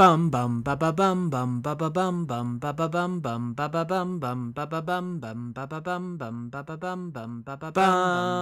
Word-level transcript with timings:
Bum 0.00 0.30
bum 0.30 0.62
ba 0.62 0.74
ba 0.76 0.92
bum 0.92 1.28
bum 1.28 1.60
ba 1.60 1.74
ba 1.76 1.90
bum 1.90 2.24
bum 2.24 2.58
ba 2.58 2.72
ba 2.72 2.88
bum 2.88 3.20
bum 3.20 3.52
ba 3.52 3.68
ba 3.68 3.84
bum 3.84 4.18
bum 4.18 4.52
ba 4.56 4.64
ba 4.64 4.80
bum 4.80 5.20
bum 5.20 5.52
ba 5.52 5.66
ba 5.68 5.80
bum 5.82 6.16
bum 6.16 6.48
ba 6.48 6.64
ba 6.64 6.80
bum 6.80 7.12
bum 7.12 7.42
ba 7.44 7.52
ba 7.52 7.70
bum 7.70 8.00
bum 8.00 8.40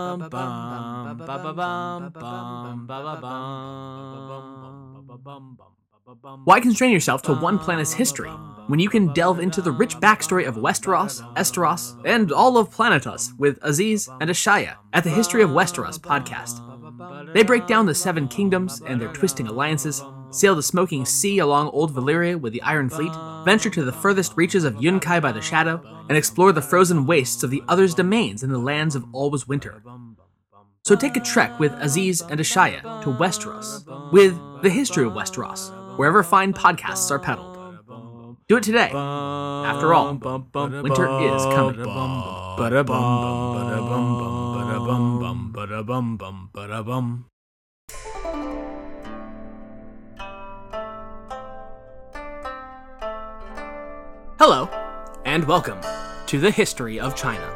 ba 2.87 2.99
ba 3.03 3.15
bum 3.19 3.59
bum 4.63 4.87
ba 4.95 5.17
ba 5.19 5.19
bum 5.19 6.45
Why 6.45 6.61
constrain 6.61 6.93
yourself 6.93 7.23
to 7.23 7.35
one 7.35 7.59
planet's 7.59 7.93
history 7.93 8.31
when 8.69 8.79
you 8.79 8.89
can 8.89 9.13
delve 9.13 9.41
into 9.41 9.61
the 9.61 9.73
rich 9.73 9.97
backstory 9.97 10.47
of 10.47 10.55
Westeros, 10.55 11.23
Esteros, 11.35 12.01
and 12.05 12.31
all 12.31 12.57
of 12.57 12.71
Planetos 12.71 13.37
with 13.37 13.59
Aziz 13.63 14.09
and 14.21 14.31
Ashaya 14.31 14.77
at 14.93 15.03
the 15.03 15.11
History 15.11 15.43
of 15.43 15.51
Westeros 15.51 15.99
podcast? 15.99 16.63
They 17.35 17.43
break 17.43 17.67
down 17.67 17.87
the 17.87 17.97
Seven 17.97 18.29
Kingdoms 18.29 18.81
and 18.87 19.01
their 19.01 19.13
twisting 19.13 19.49
alliances, 19.49 20.03
sail 20.31 20.55
the 20.55 20.63
smoking 20.63 21.05
sea 21.05 21.39
along 21.39 21.69
Old 21.69 21.95
Valyria 21.95 22.41
with 22.41 22.53
the 22.53 22.63
Iron 22.63 22.89
Fleet, 22.89 23.13
venture 23.45 23.71
to 23.71 23.85
the 23.85 23.93
furthest 23.93 24.37
reaches 24.37 24.65
of 24.65 24.75
Yunkai 24.75 25.21
by 25.21 25.33
the 25.33 25.41
Shadow, 25.41 25.83
and 26.09 26.17
explore 26.17 26.53
the 26.53 26.63
frozen 26.63 27.07
wastes 27.07 27.43
of 27.43 27.51
the 27.51 27.63
Other's 27.69 27.95
domains 27.95 28.43
in 28.43 28.51
the 28.51 28.59
lands 28.59 28.95
of 28.95 29.05
Always 29.13 29.47
Winter. 29.47 29.83
So 30.85 30.97
take 30.97 31.17
a 31.17 31.21
trek 31.21 31.59
with 31.59 31.73
Aziz 31.75 32.23
and 32.23 32.41
Ashaya 32.41 32.81
to 33.03 33.11
Westeros, 33.11 33.85
with 34.13 34.39
the 34.63 34.71
history 34.71 35.05
of 35.05 35.13
Westeros, 35.13 35.71
wherever 35.99 36.23
fine 36.23 36.53
podcasts 36.53 37.11
are 37.11 37.19
peddled. 37.19 37.57
Do 38.49 38.57
it 38.57 38.63
today. 38.63 38.91
After 38.95 39.93
all, 39.93 40.15
winter 40.15 41.07
is 41.21 41.43
coming. 41.55 41.85
And 55.39 55.47
welcome 55.47 55.81
to 56.27 56.41
the 56.41 56.51
History 56.51 56.99
of 56.99 57.15
China. 57.15 57.49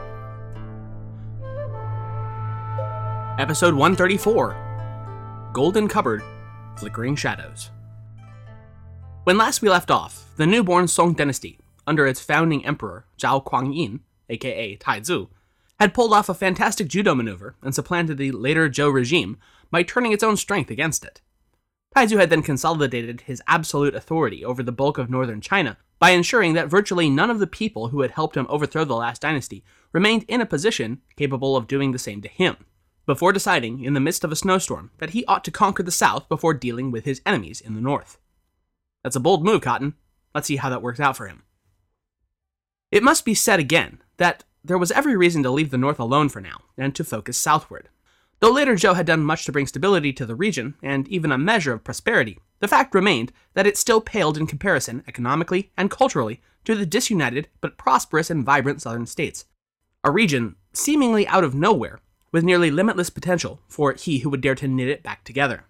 Episode 3.40 3.74
134 3.74 5.50
Golden 5.52 5.88
Cupboard 5.88 6.22
Flickering 6.76 7.16
Shadows. 7.16 7.70
When 9.24 9.36
last 9.36 9.62
we 9.62 9.68
left 9.68 9.90
off, 9.90 10.30
the 10.36 10.46
newborn 10.46 10.86
Song 10.86 11.14
dynasty, 11.14 11.58
under 11.84 12.06
its 12.06 12.20
founding 12.20 12.64
emperor, 12.64 13.04
Zhao 13.18 13.44
Kuangyin, 13.44 13.98
aka 14.28 14.76
Taizu, 14.76 15.30
had 15.80 15.92
pulled 15.92 16.12
off 16.12 16.28
a 16.28 16.34
fantastic 16.34 16.86
judo 16.86 17.16
maneuver 17.16 17.56
and 17.62 17.74
supplanted 17.74 18.16
the 18.16 18.30
later 18.30 18.70
Zhou 18.70 18.94
regime 18.94 19.38
by 19.72 19.82
turning 19.82 20.12
its 20.12 20.22
own 20.22 20.36
strength 20.36 20.70
against 20.70 21.04
it. 21.04 21.20
Taizu 21.94 22.18
had 22.18 22.30
then 22.30 22.42
consolidated 22.42 23.22
his 23.22 23.42
absolute 23.46 23.94
authority 23.94 24.44
over 24.44 24.62
the 24.62 24.72
bulk 24.72 24.96
of 24.96 25.10
northern 25.10 25.40
China 25.40 25.76
by 25.98 26.10
ensuring 26.10 26.54
that 26.54 26.68
virtually 26.68 27.10
none 27.10 27.30
of 27.30 27.38
the 27.38 27.46
people 27.46 27.88
who 27.88 28.00
had 28.00 28.12
helped 28.12 28.36
him 28.36 28.46
overthrow 28.48 28.84
the 28.84 28.96
last 28.96 29.22
dynasty 29.22 29.62
remained 29.92 30.24
in 30.26 30.40
a 30.40 30.46
position 30.46 31.00
capable 31.16 31.54
of 31.56 31.66
doing 31.66 31.92
the 31.92 31.98
same 31.98 32.22
to 32.22 32.28
him, 32.28 32.56
before 33.04 33.32
deciding, 33.32 33.84
in 33.84 33.92
the 33.92 34.00
midst 34.00 34.24
of 34.24 34.32
a 34.32 34.36
snowstorm, 34.36 34.90
that 34.98 35.10
he 35.10 35.24
ought 35.26 35.44
to 35.44 35.50
conquer 35.50 35.82
the 35.82 35.90
south 35.90 36.28
before 36.28 36.54
dealing 36.54 36.90
with 36.90 37.04
his 37.04 37.20
enemies 37.26 37.60
in 37.60 37.74
the 37.74 37.80
north. 37.80 38.18
That's 39.02 39.16
a 39.16 39.20
bold 39.20 39.44
move, 39.44 39.60
Cotton. 39.60 39.94
Let's 40.34 40.46
see 40.46 40.56
how 40.56 40.70
that 40.70 40.82
works 40.82 41.00
out 41.00 41.16
for 41.16 41.26
him. 41.28 41.42
It 42.90 43.02
must 43.02 43.24
be 43.24 43.34
said 43.34 43.60
again 43.60 44.00
that 44.16 44.44
there 44.64 44.78
was 44.78 44.92
every 44.92 45.16
reason 45.16 45.42
to 45.42 45.50
leave 45.50 45.70
the 45.70 45.78
north 45.78 45.98
alone 45.98 46.28
for 46.28 46.40
now 46.40 46.62
and 46.78 46.94
to 46.94 47.04
focus 47.04 47.36
southward. 47.36 47.88
Though 48.42 48.50
later 48.50 48.74
Zhou 48.74 48.96
had 48.96 49.06
done 49.06 49.22
much 49.22 49.44
to 49.44 49.52
bring 49.52 49.68
stability 49.68 50.12
to 50.14 50.26
the 50.26 50.34
region 50.34 50.74
and 50.82 51.06
even 51.06 51.30
a 51.30 51.38
measure 51.38 51.72
of 51.72 51.84
prosperity, 51.84 52.40
the 52.58 52.66
fact 52.66 52.92
remained 52.92 53.32
that 53.54 53.68
it 53.68 53.76
still 53.76 54.00
paled 54.00 54.36
in 54.36 54.48
comparison 54.48 55.04
economically 55.06 55.70
and 55.76 55.92
culturally 55.92 56.40
to 56.64 56.74
the 56.74 56.84
disunited 56.84 57.46
but 57.60 57.78
prosperous 57.78 58.30
and 58.30 58.44
vibrant 58.44 58.82
southern 58.82 59.06
states, 59.06 59.44
a 60.02 60.10
region 60.10 60.56
seemingly 60.72 61.24
out 61.28 61.44
of 61.44 61.54
nowhere 61.54 62.00
with 62.32 62.42
nearly 62.42 62.68
limitless 62.68 63.10
potential 63.10 63.60
for 63.68 63.92
he 63.92 64.18
who 64.18 64.30
would 64.30 64.40
dare 64.40 64.56
to 64.56 64.66
knit 64.66 64.88
it 64.88 65.04
back 65.04 65.22
together. 65.22 65.62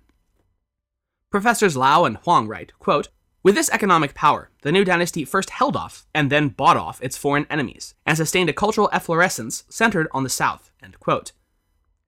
Professors 1.29 1.77
Lau 1.77 2.07
and 2.07 2.17
Huang 2.25 2.49
write, 2.49 2.73
quote, 2.79 3.11
with 3.43 3.55
this 3.55 3.69
economic 3.69 4.15
power, 4.15 4.49
the 4.63 4.73
new 4.73 4.83
dynasty 4.87 5.27
first 5.27 5.51
held 5.51 5.77
off 5.77 6.07
and 6.15 6.31
then 6.31 6.49
bought 6.49 6.79
off 6.79 7.03
its 7.03 7.19
foreign 7.19 7.47
enemies 7.51 7.95
and 8.07 8.17
sustained 8.17 8.49
a 8.49 8.55
cultural 8.55 8.89
efflorescence 8.95 9.65
centered 9.69 10.09
on 10.13 10.23
the 10.23 10.31
south. 10.31 10.71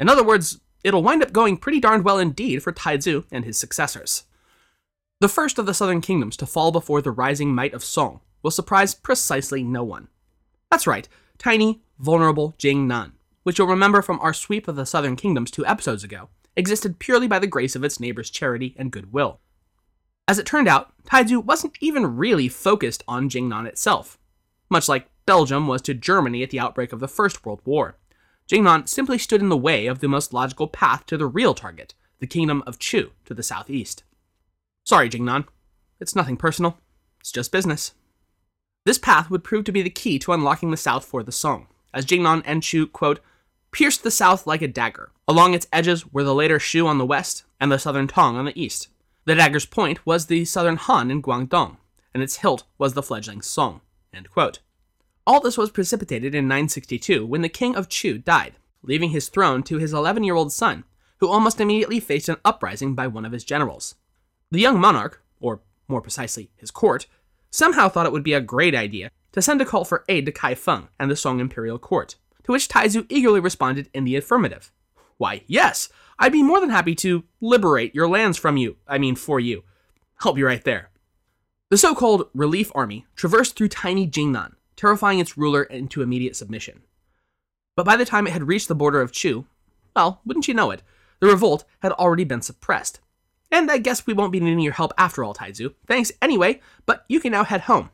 In 0.01 0.09
other 0.09 0.25
words, 0.25 0.61
it'll 0.83 1.03
wind 1.03 1.23
up 1.23 1.33
going 1.33 1.57
pretty 1.57 1.81
darned 1.81 2.05
well 2.05 2.19
indeed 2.19 2.63
for 2.63 2.73
Taizu 2.73 3.25
and 3.31 3.45
his 3.45 3.59
successors. 3.59 4.25
The 5.21 5.29
first 5.29 5.59
of 5.59 5.67
the 5.67 5.75
southern 5.75 6.01
kingdoms 6.01 6.37
to 6.39 6.47
fall 6.47 6.73
before 6.73 7.01
the 7.01 7.11
rising 7.11 7.55
might 7.55 7.73
of 7.73 7.85
Song 7.85 8.21
will 8.43 8.51
surprise 8.51 8.95
precisely 8.95 9.63
no 9.63 9.83
one. 9.83 10.09
That's 10.71 10.87
right, 10.87 11.09
tiny, 11.39 11.83
vulnerable 11.99 12.55
Jingnan, 12.59 13.13
which 13.43 13.59
you'll 13.59 13.69
remember 13.69 14.03
from 14.03 14.21
our 14.21 14.35
sweep 14.35 14.69
of 14.69 14.77
the 14.77 14.85
southern 14.85 15.17
kingdoms 15.17 15.51
two 15.51 15.65
episodes 15.65 16.05
ago, 16.05 16.29
existed 16.57 16.99
purely 16.99 17.27
by 17.27 17.39
the 17.39 17.47
grace 17.47 17.75
of 17.75 17.85
its 17.85 18.01
neighbors' 18.01 18.31
charity 18.31 18.75
and 18.77 18.91
goodwill. 18.91 19.41
As 20.27 20.39
it 20.39 20.47
turned 20.47 20.69
out, 20.69 20.93
Taizu 21.05 21.43
wasn't 21.43 21.77
even 21.81 22.17
really 22.17 22.49
focused 22.49 23.03
on 23.07 23.29
Jingnan 23.29 23.67
itself, 23.67 24.19
much 24.69 24.89
like 24.89 25.09
Belgium 25.27 25.67
was 25.67 25.83
to 25.83 25.95
Germany 25.95 26.43
at 26.43 26.51
the 26.51 26.61
outbreak 26.61 26.93
of 26.93 27.01
the 27.01 27.09
First 27.09 27.45
World 27.47 27.61
War. 27.65 27.97
Jingnan 28.51 28.89
simply 28.89 29.19
stood 29.19 29.41
in 29.41 29.49
the 29.49 29.57
way 29.57 29.87
of 29.87 30.01
the 30.01 30.09
most 30.09 30.35
logical 30.35 30.69
path 30.69 31.07
to 31.07 31.17
the 31.17 31.27
real 31.27 31.55
target, 31.55 31.95
the 32.21 32.27
kingdom 32.27 32.63
of 32.67 32.79
Chu 32.79 33.13
to 33.25 33.33
the 33.33 33.43
southeast. 33.43 34.05
Sorry, 34.85 35.09
Jingnan. 35.09 35.47
It's 35.99 36.15
nothing 36.15 36.37
personal. 36.37 36.79
It's 37.21 37.33
just 37.33 37.53
business. 37.53 37.95
This 38.85 38.99
path 38.99 39.31
would 39.31 39.45
prove 39.45 39.65
to 39.65 39.73
be 39.73 39.81
the 39.81 39.89
key 39.89 40.19
to 40.19 40.33
unlocking 40.33 40.71
the 40.71 40.77
south 40.77 41.07
for 41.07 41.23
the 41.23 41.33
Song, 41.33 41.69
as 41.95 42.05
Jingnan 42.05 42.43
and 42.45 42.63
Chu, 42.63 42.87
quote, 42.87 43.21
pierced 43.71 44.03
the 44.03 44.11
south 44.11 44.47
like 44.47 44.61
a 44.61 44.69
dagger. 44.69 45.11
Along 45.27 45.55
its 45.55 45.67
edges 45.73 46.13
were 46.13 46.23
the 46.23 46.35
later 46.35 46.61
Shu 46.61 46.87
on 46.87 46.99
the 46.99 47.07
west 47.07 47.45
and 47.59 47.73
the 47.73 47.79
southern 47.79 48.09
Tang 48.09 48.37
on 48.37 48.45
the 48.45 48.61
east. 48.61 48.89
The 49.25 49.35
dagger's 49.35 49.65
point 49.65 50.05
was 50.05 50.27
the 50.27 50.45
southern 50.45 50.77
Han 50.77 51.11
in 51.11 51.23
Guangdong, 51.23 51.79
and 52.13 52.23
its 52.23 52.37
hilt 52.37 52.65
was 52.77 52.93
the 52.93 53.03
fledgling 53.03 53.41
Song. 53.41 53.81
All 55.27 55.41
this 55.41 55.57
was 55.57 55.71
precipitated 55.71 56.35
in 56.35 56.49
962 56.49 57.25
when 57.25 57.41
the 57.41 57.49
king 57.49 57.75
of 57.77 57.89
Chu 57.89 58.19
died, 58.19 58.57
leaving 58.83 59.11
his 59.11 59.31
throne 59.31 59.63
to 59.63 59.79
his 59.79 59.95
11 59.95 60.23
year 60.23 60.35
old 60.35 60.53
son, 60.53 60.85
who 61.19 61.29
almost 61.29 61.61
immediately 61.61 61.99
faced 61.99 62.29
an 62.29 62.37
uprising 62.45 62.95
by 62.95 63.07
one 63.07 63.25
of 63.25 63.33
his 63.33 63.45
generals. 63.45 63.95
The 64.51 64.61
young 64.61 64.79
monarch, 64.79 65.23
or 65.41 65.63
more 65.89 66.03
precisely, 66.03 66.51
his 66.57 66.71
court, 66.71 67.07
somehow 67.51 67.89
thought 67.89 68.05
it 68.05 68.13
would 68.13 68.23
be 68.23 68.35
a 68.35 68.41
great 68.43 68.75
idea 68.75 69.11
to 69.33 69.41
send 69.41 69.63
a 69.63 69.65
call 69.65 69.87
for 69.87 70.05
aid 70.09 70.27
to 70.27 70.33
Kaifeng 70.33 70.89
and 71.01 71.11
the 71.11 71.17
Song 71.17 71.41
imperial 71.41 71.79
court, 71.79 72.17
to 72.43 72.53
which 72.53 72.69
Taizu 72.69 73.07
eagerly 73.09 73.41
responded 73.41 73.89
in 73.95 74.05
the 74.05 74.17
affirmative. 74.17 74.73
Why, 75.17 75.43
yes, 75.47 75.89
I'd 76.19 76.33
be 76.33 76.43
more 76.43 76.61
than 76.61 76.71
happy 76.71 76.95
to 76.97 77.25
liberate 77.41 77.95
your 77.95 78.09
lands 78.09 78.37
from 78.37 78.59
you, 78.59 78.77
I 78.87 78.99
mean, 78.99 79.17
for 79.17 79.41
you. 79.41 79.65
I'll 80.21 80.35
be 80.35 80.43
right 80.43 80.63
there. 80.65 80.91
The 81.71 81.79
so 81.79 81.95
called 81.95 82.29
relief 82.35 82.71
army 82.75 83.07
traversed 83.17 83.57
through 83.57 83.69
tiny 83.69 84.07
Jingnan, 84.07 84.53
terrifying 84.77 85.19
its 85.19 85.37
ruler 85.37 85.63
into 85.63 86.03
immediate 86.03 86.37
submission. 86.37 86.83
But 87.77 87.87
by 87.87 87.97
the 87.97 88.05
time 88.05 88.27
it 88.27 88.33
had 88.33 88.49
reached 88.49 88.69
the 88.69 88.75
border 88.75 89.01
of 89.01 89.13
Chu, 89.13 89.47
well, 89.95 90.21
wouldn't 90.25 90.49
you 90.49 90.55
know 90.55 90.71
it, 90.71 90.83
the 91.21 91.27
revolt 91.27 91.65
had 91.81 91.93
already 91.93 92.25
been 92.25 92.43
suppressed. 92.43 93.01
And 93.51 93.71
I 93.71 93.79
guess 93.79 94.07
we 94.07 94.15
won't 94.15 94.33
be 94.33 94.41
needing 94.41 94.61
your 94.61 94.73
help 94.73 94.93
after 94.99 95.23
all, 95.23 95.35
Taizu. 95.35 95.75
Thanks 95.87 96.13
anyway, 96.21 96.61
but 96.87 97.05
you 97.09 97.21
can 97.21 97.33
now 97.33 97.45
head 97.45 97.63
home. 97.63 97.91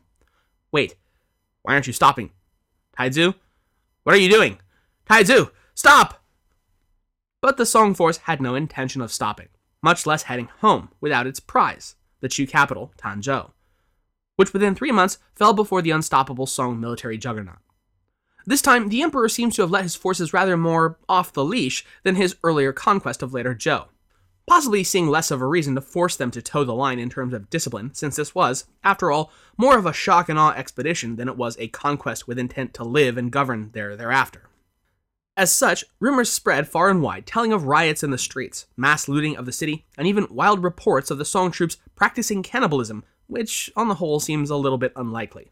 Wait, 0.71 0.95
why 1.61 1.73
aren't 1.73 1.87
you 1.87 1.93
stopping? 1.93 2.31
Taizu? 2.97 3.35
What 4.03 4.15
are 4.15 4.19
you 4.19 4.29
doing? 4.29 4.59
Taizu, 5.09 5.51
stop! 5.75 6.23
But 7.41 7.57
the 7.57 7.65
Song 7.65 7.93
force 7.93 8.17
had 8.17 8.41
no 8.41 8.55
intention 8.55 9.01
of 9.01 9.11
stopping, 9.11 9.49
much 9.81 10.05
less 10.05 10.23
heading 10.23 10.49
home 10.59 10.89
without 10.99 11.27
its 11.27 11.39
prize, 11.39 11.95
the 12.19 12.29
Chu 12.29 12.47
capital, 12.47 12.93
Tanzhou 12.97 13.51
which 14.41 14.53
within 14.53 14.73
three 14.73 14.91
months 14.91 15.19
fell 15.35 15.53
before 15.53 15.83
the 15.83 15.91
unstoppable 15.91 16.47
Song 16.47 16.79
military 16.79 17.15
juggernaut. 17.15 17.59
This 18.43 18.63
time, 18.63 18.89
the 18.89 19.03
emperor 19.03 19.29
seems 19.29 19.55
to 19.55 19.61
have 19.61 19.69
let 19.69 19.83
his 19.83 19.93
forces 19.93 20.33
rather 20.33 20.57
more 20.57 20.97
off 21.07 21.31
the 21.31 21.45
leash 21.45 21.85
than 22.01 22.15
his 22.15 22.35
earlier 22.43 22.73
conquest 22.73 23.21
of 23.21 23.35
later 23.35 23.53
Zhou, 23.53 23.85
possibly 24.47 24.83
seeing 24.83 25.07
less 25.07 25.29
of 25.29 25.43
a 25.43 25.45
reason 25.45 25.75
to 25.75 25.81
force 25.81 26.15
them 26.15 26.31
to 26.31 26.41
toe 26.41 26.63
the 26.63 26.73
line 26.73 26.97
in 26.97 27.07
terms 27.07 27.35
of 27.35 27.51
discipline, 27.51 27.93
since 27.93 28.15
this 28.15 28.33
was, 28.33 28.65
after 28.83 29.11
all, 29.11 29.31
more 29.59 29.77
of 29.77 29.85
a 29.85 29.93
shock 29.93 30.27
and 30.27 30.39
awe 30.39 30.53
expedition 30.53 31.17
than 31.17 31.29
it 31.29 31.37
was 31.37 31.55
a 31.59 31.67
conquest 31.67 32.27
with 32.27 32.39
intent 32.39 32.73
to 32.73 32.83
live 32.83 33.19
and 33.19 33.31
govern 33.31 33.69
there 33.73 33.95
thereafter. 33.95 34.49
As 35.37 35.51
such, 35.51 35.85
rumors 35.99 36.31
spread 36.31 36.67
far 36.67 36.89
and 36.89 37.03
wide, 37.03 37.27
telling 37.27 37.53
of 37.53 37.65
riots 37.65 38.01
in 38.01 38.09
the 38.09 38.17
streets, 38.17 38.65
mass 38.75 39.07
looting 39.07 39.37
of 39.37 39.45
the 39.45 39.51
city, 39.51 39.85
and 39.99 40.07
even 40.07 40.25
wild 40.31 40.63
reports 40.63 41.11
of 41.11 41.19
the 41.19 41.25
Song 41.25 41.51
troops 41.51 41.77
practicing 41.95 42.41
cannibalism 42.41 43.03
which 43.31 43.71
on 43.77 43.87
the 43.87 43.95
whole 43.95 44.19
seems 44.19 44.49
a 44.49 44.57
little 44.57 44.77
bit 44.77 44.91
unlikely. 44.97 45.51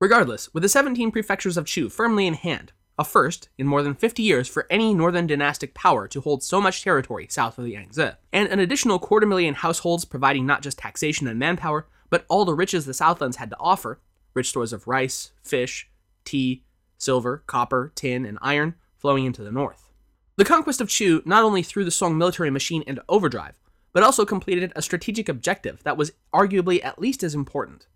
Regardless, 0.00 0.54
with 0.54 0.62
the 0.62 0.68
17 0.68 1.10
prefectures 1.10 1.56
of 1.56 1.66
Chu 1.66 1.88
firmly 1.88 2.28
in 2.28 2.34
hand, 2.34 2.72
a 2.96 3.04
first 3.04 3.48
in 3.58 3.66
more 3.66 3.82
than 3.82 3.94
50 3.94 4.22
years 4.22 4.46
for 4.46 4.68
any 4.70 4.94
northern 4.94 5.26
dynastic 5.26 5.74
power 5.74 6.06
to 6.06 6.20
hold 6.20 6.44
so 6.44 6.60
much 6.60 6.84
territory 6.84 7.26
south 7.28 7.58
of 7.58 7.64
the 7.64 7.72
Yangtze, 7.72 8.12
and 8.32 8.48
an 8.48 8.60
additional 8.60 9.00
quarter 9.00 9.26
million 9.26 9.54
households 9.54 10.04
providing 10.04 10.46
not 10.46 10.62
just 10.62 10.78
taxation 10.78 11.26
and 11.26 11.40
manpower, 11.40 11.88
but 12.08 12.24
all 12.28 12.44
the 12.44 12.54
riches 12.54 12.86
the 12.86 12.94
Southlands 12.94 13.38
had 13.38 13.50
to 13.50 13.56
offer 13.58 13.98
rich 14.32 14.50
stores 14.50 14.72
of 14.72 14.86
rice, 14.86 15.32
fish, 15.42 15.90
tea, 16.24 16.62
silver, 16.98 17.42
copper, 17.48 17.90
tin, 17.96 18.24
and 18.24 18.38
iron 18.40 18.76
flowing 18.96 19.24
into 19.24 19.42
the 19.42 19.50
north. 19.50 19.90
The 20.36 20.44
conquest 20.44 20.80
of 20.80 20.88
Chu 20.88 21.20
not 21.24 21.42
only 21.42 21.64
threw 21.64 21.84
the 21.84 21.90
Song 21.90 22.16
military 22.16 22.50
machine 22.50 22.84
into 22.86 23.04
overdrive, 23.08 23.58
but 23.96 24.02
also 24.02 24.26
completed 24.26 24.74
a 24.76 24.82
strategic 24.82 25.26
objective 25.26 25.82
that 25.82 25.96
was 25.96 26.12
arguably 26.30 26.84
at 26.84 26.98
least 26.98 27.22
as 27.22 27.34
important. 27.34 27.86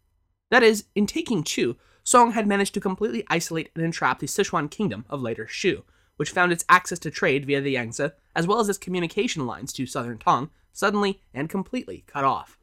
That 0.50 0.62
is, 0.62 0.87
in 0.94 1.06
taking 1.06 1.44
Chu, 1.44 1.76
Song 2.02 2.32
had 2.32 2.47
managed 2.47 2.73
to 2.73 2.81
completely 2.81 3.23
isolate 3.29 3.69
and 3.75 3.85
entrap 3.85 4.19
the 4.19 4.26
Sichuan 4.26 4.70
kingdom 4.70 5.05
of 5.11 5.20
later 5.20 5.47
Shu, 5.47 5.85
which 6.17 6.31
found 6.31 6.52
its 6.52 6.64
access 6.70 6.99
to 7.00 7.11
trade 7.11 7.44
via 7.44 7.61
the 7.61 7.73
Yangtze, 7.73 8.12
as 8.35 8.47
well 8.47 8.61
as 8.61 8.70
its 8.70 8.79
communication 8.79 9.44
lines 9.44 9.75
to 9.75 9.85
southern 9.85 10.17
Tang, 10.17 10.49
suddenly 10.73 11.20
and 11.35 11.50
completely 11.50 12.05
cut 12.06 12.25
off. 12.25 12.58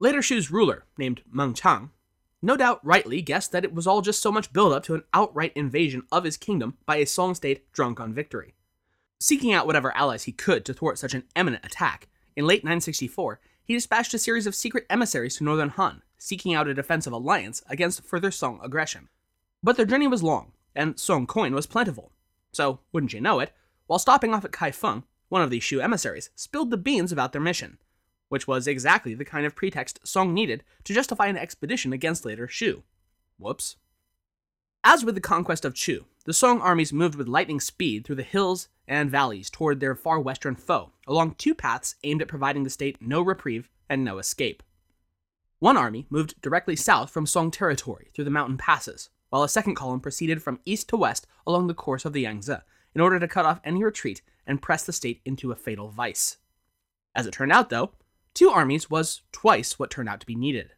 Later 0.00 0.20
Shu's 0.20 0.50
ruler, 0.50 0.86
named 0.98 1.22
Meng 1.30 1.54
Chang, 1.54 1.90
no 2.42 2.56
doubt 2.56 2.84
rightly 2.84 3.22
guessed 3.22 3.52
that 3.52 3.64
it 3.64 3.72
was 3.72 3.86
all 3.86 4.02
just 4.02 4.20
so 4.20 4.32
much 4.32 4.52
build-up 4.52 4.82
to 4.82 4.96
an 4.96 5.04
outright 5.14 5.52
invasion 5.54 6.02
of 6.10 6.24
his 6.24 6.36
kingdom 6.36 6.78
by 6.84 6.96
a 6.96 7.06
Song 7.06 7.36
state 7.36 7.70
drunk 7.72 8.00
on 8.00 8.12
victory. 8.12 8.56
Seeking 9.20 9.52
out 9.52 9.68
whatever 9.68 9.96
allies 9.96 10.24
he 10.24 10.32
could 10.32 10.64
to 10.64 10.74
thwart 10.74 10.98
such 10.98 11.14
an 11.14 11.22
imminent 11.36 11.64
attack, 11.64 12.08
in 12.36 12.46
late 12.46 12.64
964, 12.64 13.40
he 13.62 13.74
dispatched 13.74 14.14
a 14.14 14.18
series 14.18 14.46
of 14.46 14.54
secret 14.54 14.86
emissaries 14.90 15.36
to 15.36 15.44
northern 15.44 15.68
Han, 15.70 16.02
seeking 16.18 16.54
out 16.54 16.68
a 16.68 16.74
defensive 16.74 17.12
alliance 17.12 17.62
against 17.68 18.04
further 18.04 18.30
Song 18.30 18.60
aggression. 18.62 19.08
But 19.62 19.76
their 19.76 19.86
journey 19.86 20.06
was 20.06 20.22
long, 20.22 20.52
and 20.74 20.98
Song 20.98 21.26
coin 21.26 21.54
was 21.54 21.66
plentiful. 21.66 22.12
So, 22.52 22.80
wouldn't 22.92 23.12
you 23.12 23.20
know 23.20 23.40
it, 23.40 23.52
while 23.86 23.98
stopping 23.98 24.34
off 24.34 24.44
at 24.44 24.52
Kaifeng, 24.52 25.04
one 25.28 25.42
of 25.42 25.50
these 25.50 25.62
Shu 25.62 25.80
emissaries 25.80 26.30
spilled 26.34 26.70
the 26.70 26.76
beans 26.76 27.12
about 27.12 27.32
their 27.32 27.40
mission, 27.40 27.78
which 28.28 28.46
was 28.46 28.66
exactly 28.66 29.14
the 29.14 29.24
kind 29.24 29.46
of 29.46 29.54
pretext 29.54 30.06
Song 30.06 30.34
needed 30.34 30.64
to 30.84 30.94
justify 30.94 31.26
an 31.26 31.36
expedition 31.36 31.92
against 31.92 32.24
later 32.24 32.48
Shu. 32.48 32.82
Whoops. 33.38 33.76
As 34.82 35.04
with 35.04 35.14
the 35.14 35.20
conquest 35.20 35.64
of 35.64 35.74
Chu, 35.74 36.06
the 36.24 36.32
Song 36.32 36.60
armies 36.60 36.92
moved 36.92 37.14
with 37.14 37.28
lightning 37.28 37.60
speed 37.60 38.04
through 38.04 38.16
the 38.16 38.22
hills 38.22 38.68
and 38.90 39.08
valleys 39.08 39.48
toward 39.48 39.78
their 39.78 39.94
far 39.94 40.20
western 40.20 40.56
foe, 40.56 40.90
along 41.06 41.36
two 41.36 41.54
paths 41.54 41.94
aimed 42.02 42.20
at 42.20 42.28
providing 42.28 42.64
the 42.64 42.70
state 42.70 42.98
no 43.00 43.22
reprieve 43.22 43.70
and 43.88 44.04
no 44.04 44.18
escape. 44.18 44.64
One 45.60 45.76
army 45.76 46.06
moved 46.10 46.40
directly 46.42 46.74
south 46.74 47.10
from 47.10 47.24
Song 47.24 47.50
territory 47.52 48.10
through 48.12 48.24
the 48.24 48.30
mountain 48.30 48.58
passes, 48.58 49.08
while 49.28 49.44
a 49.44 49.48
second 49.48 49.76
column 49.76 50.00
proceeded 50.00 50.42
from 50.42 50.58
east 50.64 50.88
to 50.88 50.96
west 50.96 51.26
along 51.46 51.68
the 51.68 51.74
course 51.74 52.04
of 52.04 52.12
the 52.12 52.22
Yangtze 52.22 52.56
in 52.94 53.00
order 53.00 53.20
to 53.20 53.28
cut 53.28 53.46
off 53.46 53.60
any 53.62 53.84
retreat 53.84 54.22
and 54.44 54.60
press 54.60 54.84
the 54.84 54.92
state 54.92 55.20
into 55.24 55.52
a 55.52 55.56
fatal 55.56 55.90
vice. 55.90 56.38
As 57.14 57.26
it 57.26 57.32
turned 57.32 57.52
out, 57.52 57.70
though, 57.70 57.92
two 58.34 58.50
armies 58.50 58.90
was 58.90 59.22
twice 59.30 59.78
what 59.78 59.90
turned 59.90 60.08
out 60.08 60.18
to 60.20 60.26
be 60.26 60.34
needed. 60.34 60.72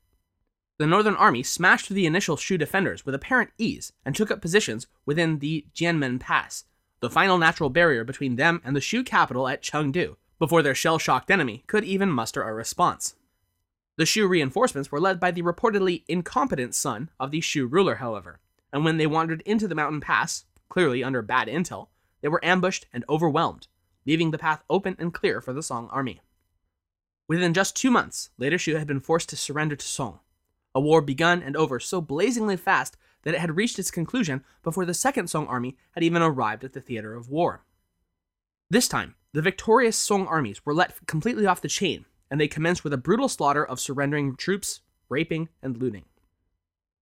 The 0.78 0.86
Northern 0.86 1.14
Army 1.14 1.42
smashed 1.42 1.86
through 1.86 1.94
the 1.94 2.06
initial 2.06 2.36
Shu 2.36 2.58
defenders 2.58 3.06
with 3.06 3.14
apparent 3.14 3.50
ease 3.56 3.92
and 4.04 4.14
took 4.14 4.30
up 4.30 4.42
positions 4.42 4.86
within 5.06 5.38
the 5.38 5.64
Jianmen 5.74 6.20
Pass, 6.20 6.64
the 7.02 7.10
final 7.10 7.36
natural 7.36 7.68
barrier 7.68 8.04
between 8.04 8.36
them 8.36 8.62
and 8.64 8.76
the 8.76 8.80
Shu 8.80 9.02
capital 9.02 9.48
at 9.48 9.60
Chengdu, 9.60 10.16
before 10.38 10.62
their 10.62 10.74
shell 10.74 10.98
shocked 10.98 11.32
enemy 11.32 11.64
could 11.66 11.84
even 11.84 12.08
muster 12.08 12.42
a 12.42 12.54
response. 12.54 13.16
The 13.96 14.06
Shu 14.06 14.28
reinforcements 14.28 14.92
were 14.92 15.00
led 15.00 15.18
by 15.18 15.32
the 15.32 15.42
reportedly 15.42 16.04
incompetent 16.06 16.76
son 16.76 17.10
of 17.18 17.32
the 17.32 17.40
Shu 17.40 17.66
ruler, 17.66 17.96
however, 17.96 18.38
and 18.72 18.84
when 18.84 18.98
they 18.98 19.06
wandered 19.08 19.42
into 19.42 19.66
the 19.66 19.74
mountain 19.74 20.00
pass, 20.00 20.44
clearly 20.68 21.02
under 21.02 21.22
bad 21.22 21.48
intel, 21.48 21.88
they 22.20 22.28
were 22.28 22.44
ambushed 22.44 22.86
and 22.92 23.04
overwhelmed, 23.08 23.66
leaving 24.06 24.30
the 24.30 24.38
path 24.38 24.62
open 24.70 24.94
and 24.96 25.12
clear 25.12 25.40
for 25.40 25.52
the 25.52 25.62
Song 25.62 25.88
army. 25.90 26.20
Within 27.26 27.52
just 27.52 27.74
two 27.74 27.90
months, 27.90 28.30
later 28.38 28.58
Shu 28.58 28.76
had 28.76 28.86
been 28.86 29.00
forced 29.00 29.28
to 29.30 29.36
surrender 29.36 29.74
to 29.74 29.86
Song, 29.86 30.20
a 30.72 30.80
war 30.80 31.02
begun 31.02 31.42
and 31.42 31.56
over 31.56 31.80
so 31.80 32.00
blazingly 32.00 32.56
fast 32.56 32.96
that 33.22 33.34
it 33.34 33.40
had 33.40 33.56
reached 33.56 33.78
its 33.78 33.90
conclusion 33.90 34.44
before 34.62 34.84
the 34.84 34.94
Second 34.94 35.28
Song 35.28 35.46
army 35.46 35.76
had 35.92 36.02
even 36.02 36.22
arrived 36.22 36.64
at 36.64 36.72
the 36.72 36.80
theater 36.80 37.14
of 37.14 37.28
war. 37.28 37.64
This 38.70 38.88
time, 38.88 39.14
the 39.32 39.42
victorious 39.42 39.96
Song 39.96 40.26
armies 40.26 40.64
were 40.64 40.74
let 40.74 41.06
completely 41.06 41.46
off 41.46 41.60
the 41.60 41.68
chain, 41.68 42.04
and 42.30 42.40
they 42.40 42.48
commenced 42.48 42.84
with 42.84 42.92
a 42.92 42.98
brutal 42.98 43.28
slaughter 43.28 43.64
of 43.64 43.80
surrendering 43.80 44.36
troops, 44.36 44.80
raping, 45.08 45.48
and 45.62 45.76
looting. 45.76 46.04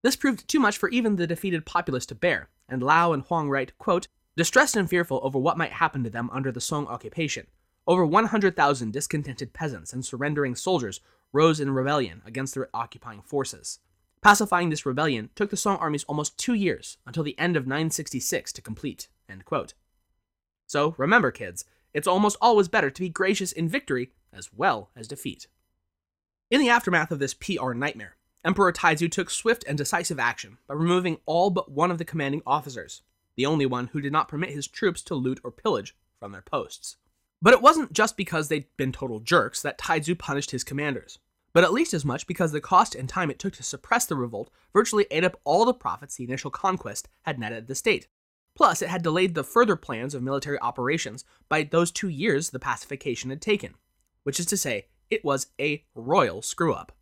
This 0.03 0.17
proved 0.17 0.49
too 0.49 0.61
much 0.61 0.79
for 0.79 0.89
even 0.89 1.17
the 1.17 1.27
defeated 1.27 1.67
populace 1.67 2.07
to 2.07 2.15
bear, 2.15 2.49
and 2.69 2.83
Lau 2.83 3.13
and 3.13 3.23
Huang 3.25 3.49
write, 3.49 3.77
quote, 3.79 4.09
Distressed 4.37 4.77
and 4.77 4.89
fearful 4.89 5.21
over 5.23 5.39
what 5.39 5.59
might 5.59 5.73
happen 5.73 6.03
to 6.05 6.11
them 6.11 6.31
under 6.33 6.51
the 6.51 6.61
Song 6.61 6.87
occupation, 6.87 7.47
over 7.87 8.07
100,000 8.07 8.93
discontented 8.93 9.53
peasants 9.53 9.93
and 9.93 10.05
surrendering 10.05 10.55
soldiers 10.55 11.01
rose 11.33 11.61
in 11.61 11.71
rebellion 11.71 12.23
against 12.25 12.55
their 12.55 12.69
occupying 12.73 13.23
forces. 13.23 13.81
Pacifying 14.23 14.69
this 14.69 14.85
rebellion 14.85 15.31
took 15.35 15.49
the 15.49 15.57
Song 15.57 15.79
armies 15.79 16.05
almost 16.05 16.37
two 16.37 16.53
years 16.53 16.99
until 17.07 17.23
the 17.23 17.39
end 17.39 17.57
of 17.57 17.67
966 17.67 18.53
to 18.53 18.61
complete. 18.61 19.09
So 20.67 20.95
remember, 20.99 21.31
kids, 21.31 21.65
it's 21.95 22.07
almost 22.07 22.37
always 22.41 22.69
better 22.69 22.91
to 22.91 23.01
be 23.01 23.09
gracious 23.09 23.51
in 23.51 23.69
victory 23.69 24.13
as 24.33 24.53
well 24.53 24.91
as 24.95 25.09
defeat. 25.09 25.47
In 26.51 26.61
the 26.61 26.69
aftermath 26.69 27.11
of 27.11 27.19
this 27.19 27.33
PR 27.33 27.73
nightmare, 27.73 28.17
Emperor 28.45 28.73
Taizu 28.73 29.11
took 29.11 29.31
swift 29.31 29.65
and 29.67 29.79
decisive 29.79 30.19
action 30.19 30.59
by 30.67 30.75
removing 30.75 31.19
all 31.27 31.51
but 31.51 31.71
one 31.71 31.91
of 31.91 31.99
the 31.99 32.05
commanding 32.05 32.43
officers, 32.47 33.03
the 33.37 33.47
only 33.47 33.67
one 33.67 33.89
who 33.89 34.01
did 34.01 34.13
not 34.13 34.29
permit 34.29 34.51
his 34.51 34.67
troops 34.69 35.03
to 35.03 35.15
loot 35.15 35.41
or 35.43 35.51
pillage 35.51 35.97
from 36.19 36.33
their 36.33 36.43
posts. 36.43 36.97
But 37.41 37.55
it 37.55 37.63
wasn't 37.63 37.93
just 37.93 38.17
because 38.17 38.49
they'd 38.49 38.67
been 38.77 38.93
total 38.93 39.21
jerks 39.21 39.63
that 39.63 39.79
Taizu 39.79 40.19
punished 40.19 40.51
his 40.51 40.65
commanders, 40.65 41.19
but 41.53 41.65
at 41.65 41.73
least 41.73 41.95
as 41.95 42.05
much 42.05 42.27
because 42.27 42.53
the 42.53 42.61
cost 42.61 42.95
and 42.95 43.09
time 43.09 43.31
it 43.31 43.39
took 43.39 43.55
to 43.55 43.63
suppress 43.63 44.07
the 44.07 44.17
revolt 44.17 44.51
virtually 44.73 45.07
ate 45.11 45.25
up 45.25 45.41
all 45.45 45.65
the 45.65 45.75
profits 45.75 46.17
the 46.17 46.25
initial 46.25 46.51
conquest 46.51 47.09
had 47.23 47.39
netted 47.39 47.67
the 47.67 47.75
state. 47.75 48.09
Plus, 48.55 48.83
it 48.83 48.89
had 48.89 49.03
delayed 49.03 49.35
the 49.35 49.45
further 49.45 49.77
plans 49.77 50.15
of 50.15 50.23
military 50.23 50.59
operations 50.61 51.25
by 51.49 51.63
those 51.63 51.91
two 51.91 52.09
years 52.09 52.51
the 52.51 52.59
pacification 52.59 53.31
had 53.31 53.41
taken, 53.41 53.75
which 54.23 54.39
is 54.39 54.47
to 54.47 54.57
say, 54.57 54.87
it 55.11 55.25
was 55.25 55.49
a 55.61 55.85
royal 55.95 56.43
screw 56.43 56.73
up. 56.73 56.93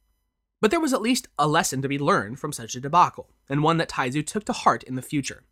But 0.61 0.71
there 0.71 0.81
was 0.81 0.93
at 0.93 1.03
least 1.03 1.29
a 1.39 1.47
lesson 1.47 1.83
to 1.83 1.89
be 1.89 1.99
learned 1.99 2.41
from 2.41 2.53
such 2.53 2.75
a 2.75 2.81
debacle, 2.81 3.31
and 3.49 3.63
one 3.63 3.77
that 3.77 3.91
Taizu 3.91 4.27
took 4.27 4.45
to 4.45 4.53
heart 4.53 4.83
in 4.83 4.95
the 4.95 5.03
future. 5.03 5.45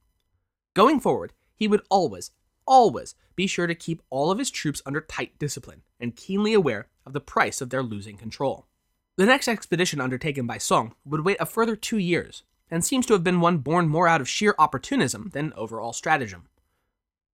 Going 0.75 1.01
forward, 1.01 1.33
he 1.55 1.69
would 1.69 1.83
always, 1.91 2.33
always 2.67 3.15
be 3.35 3.47
sure 3.47 3.67
to 3.67 3.75
keep 3.75 4.03
all 4.11 4.31
of 4.31 4.39
his 4.39 4.51
troops 4.51 4.83
under 4.85 5.01
tight 5.01 5.39
discipline 5.39 5.83
and 6.01 6.17
keenly 6.17 6.55
aware 6.55 6.89
of 7.05 7.13
the 7.13 7.21
price 7.21 7.61
of 7.61 7.71
their 7.71 7.83
losing 7.83 8.17
control. 8.17 8.67
The 9.17 9.25
next 9.25 9.49
expedition 9.49 9.99
undertaken 9.99 10.47
by 10.47 10.59
Song 10.59 10.95
would 11.07 11.25
wait 11.25 11.39
a 11.41 11.47
further 11.47 11.75
two 11.75 11.97
years, 11.97 12.43
and 12.71 12.85
seems 12.85 13.07
to 13.07 13.15
have 13.15 13.25
been 13.25 13.41
one 13.41 13.59
born 13.59 13.89
more 13.89 14.07
out 14.07 14.21
of 14.21 14.29
sheer 14.29 14.55
opportunism 14.59 15.31
than 15.33 15.55
overall 15.57 15.95
stratagem. 15.95 16.49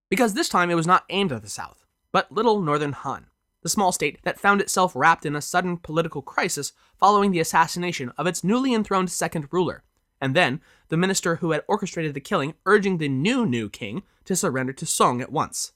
Because 0.09 0.33
this 0.33 0.47
time 0.47 0.71
it 0.71 0.75
was 0.75 0.87
not 0.87 1.03
aimed 1.09 1.33
at 1.33 1.41
the 1.41 1.49
south, 1.49 1.83
but 2.13 2.31
little 2.31 2.61
northern 2.61 2.93
Han, 2.93 3.27
the 3.63 3.69
small 3.69 3.91
state 3.91 4.19
that 4.23 4.39
found 4.39 4.61
itself 4.61 4.93
wrapped 4.95 5.25
in 5.25 5.35
a 5.35 5.41
sudden 5.41 5.75
political 5.75 6.21
crisis 6.21 6.71
following 6.97 7.31
the 7.31 7.41
assassination 7.41 8.13
of 8.17 8.27
its 8.27 8.45
newly 8.45 8.73
enthroned 8.73 9.11
second 9.11 9.49
ruler, 9.51 9.83
and 10.21 10.33
then 10.33 10.61
the 10.87 10.95
minister 10.95 11.37
who 11.37 11.51
had 11.51 11.65
orchestrated 11.67 12.13
the 12.13 12.21
killing 12.21 12.53
urging 12.65 12.97
the 12.97 13.09
new 13.09 13.45
new 13.45 13.69
king 13.69 14.03
to 14.23 14.37
surrender 14.37 14.71
to 14.71 14.85
Song 14.85 15.21
at 15.21 15.33
once. 15.33 15.73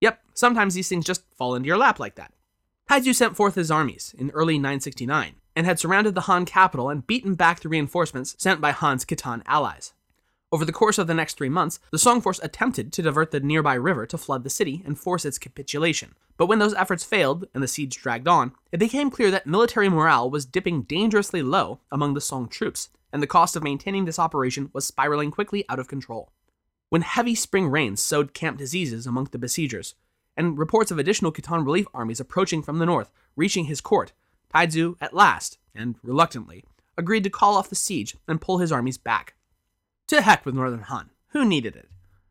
Yep, 0.00 0.22
sometimes 0.32 0.72
these 0.72 0.88
things 0.88 1.04
just 1.04 1.24
fall 1.36 1.54
into 1.54 1.66
your 1.66 1.76
lap 1.76 2.00
like 2.00 2.14
that. 2.14 2.32
Taizu 2.90 3.14
sent 3.14 3.36
forth 3.36 3.54
his 3.54 3.70
armies 3.70 4.16
in 4.18 4.30
early 4.30 4.58
969 4.58 5.36
and 5.54 5.64
had 5.64 5.78
surrounded 5.78 6.16
the 6.16 6.22
Han 6.22 6.44
capital 6.44 6.88
and 6.88 7.06
beaten 7.06 7.36
back 7.36 7.60
the 7.60 7.68
reinforcements 7.68 8.34
sent 8.36 8.60
by 8.60 8.72
Han's 8.72 9.04
Khitan 9.04 9.42
allies. 9.46 9.92
Over 10.50 10.64
the 10.64 10.72
course 10.72 10.98
of 10.98 11.06
the 11.06 11.14
next 11.14 11.36
three 11.38 11.48
months, 11.48 11.78
the 11.92 12.00
Song 12.00 12.20
force 12.20 12.40
attempted 12.42 12.92
to 12.92 13.02
divert 13.02 13.30
the 13.30 13.38
nearby 13.38 13.74
river 13.74 14.06
to 14.06 14.18
flood 14.18 14.42
the 14.42 14.50
city 14.50 14.82
and 14.84 14.98
force 14.98 15.24
its 15.24 15.38
capitulation. 15.38 16.16
But 16.36 16.46
when 16.46 16.58
those 16.58 16.74
efforts 16.74 17.04
failed 17.04 17.46
and 17.54 17.62
the 17.62 17.68
siege 17.68 17.96
dragged 17.96 18.26
on, 18.26 18.54
it 18.72 18.78
became 18.78 19.08
clear 19.08 19.30
that 19.30 19.46
military 19.46 19.88
morale 19.88 20.28
was 20.28 20.44
dipping 20.44 20.82
dangerously 20.82 21.42
low 21.42 21.78
among 21.92 22.14
the 22.14 22.20
Song 22.20 22.48
troops, 22.48 22.88
and 23.12 23.22
the 23.22 23.28
cost 23.28 23.54
of 23.54 23.62
maintaining 23.62 24.04
this 24.04 24.18
operation 24.18 24.68
was 24.72 24.84
spiraling 24.84 25.30
quickly 25.30 25.64
out 25.68 25.78
of 25.78 25.86
control. 25.86 26.32
When 26.88 27.02
heavy 27.02 27.36
spring 27.36 27.68
rains 27.68 28.02
sowed 28.02 28.34
camp 28.34 28.58
diseases 28.58 29.06
among 29.06 29.28
the 29.30 29.38
besiegers, 29.38 29.94
and 30.40 30.58
reports 30.58 30.90
of 30.90 30.98
additional 30.98 31.30
Khitan 31.30 31.66
relief 31.66 31.86
armies 31.92 32.18
approaching 32.18 32.62
from 32.62 32.78
the 32.78 32.86
north 32.86 33.12
reaching 33.36 33.66
his 33.66 33.82
court, 33.82 34.14
Taizu, 34.52 34.96
at 34.98 35.12
last, 35.12 35.58
and 35.74 35.96
reluctantly, 36.02 36.64
agreed 36.96 37.24
to 37.24 37.30
call 37.30 37.56
off 37.56 37.68
the 37.68 37.74
siege 37.74 38.16
and 38.26 38.40
pull 38.40 38.56
his 38.56 38.72
armies 38.72 38.96
back. 38.96 39.34
To 40.08 40.22
heck 40.22 40.46
with 40.46 40.54
Northern 40.54 40.84
Han. 40.84 41.10
Who 41.28 41.44
needed 41.44 41.76
it? 41.76 41.90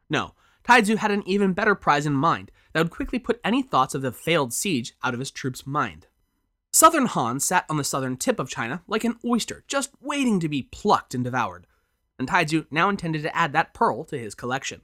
No, 0.10 0.34
Taizu 0.68 0.98
had 0.98 1.12
an 1.12 1.22
even 1.28 1.54
better 1.54 1.76
prize 1.76 2.08
in 2.08 2.14
mind 2.14 2.50
that 2.74 2.82
would 2.82 2.92
quickly 2.92 3.20
put 3.20 3.40
any 3.44 3.62
thoughts 3.62 3.94
of 3.94 4.02
the 4.02 4.12
failed 4.12 4.54
siege 4.54 4.96
out 5.04 5.14
of 5.14 5.20
his 5.20 5.30
troops' 5.30 5.68
mind. 5.68 6.08
Southern 6.74 7.06
Han 7.06 7.40
sat 7.40 7.66
on 7.70 7.78
the 7.78 7.84
southern 7.84 8.18
tip 8.18 8.40
of 8.40 8.50
China 8.50 8.82
like 8.88 9.04
an 9.04 9.20
oyster, 9.24 9.64
just 9.68 9.92
waiting 10.02 10.40
to 10.40 10.50
be 10.50 10.64
plucked 10.64 11.14
and 11.14 11.24
devoured, 11.24 11.68
and 12.18 12.28
Taizu 12.28 12.66
now 12.72 12.90
intended 12.90 13.22
to 13.22 13.36
add 13.36 13.54
that 13.54 13.76
pearl 13.76 14.04
to 14.06 14.18
his 14.18 14.34
collection. 14.34 14.82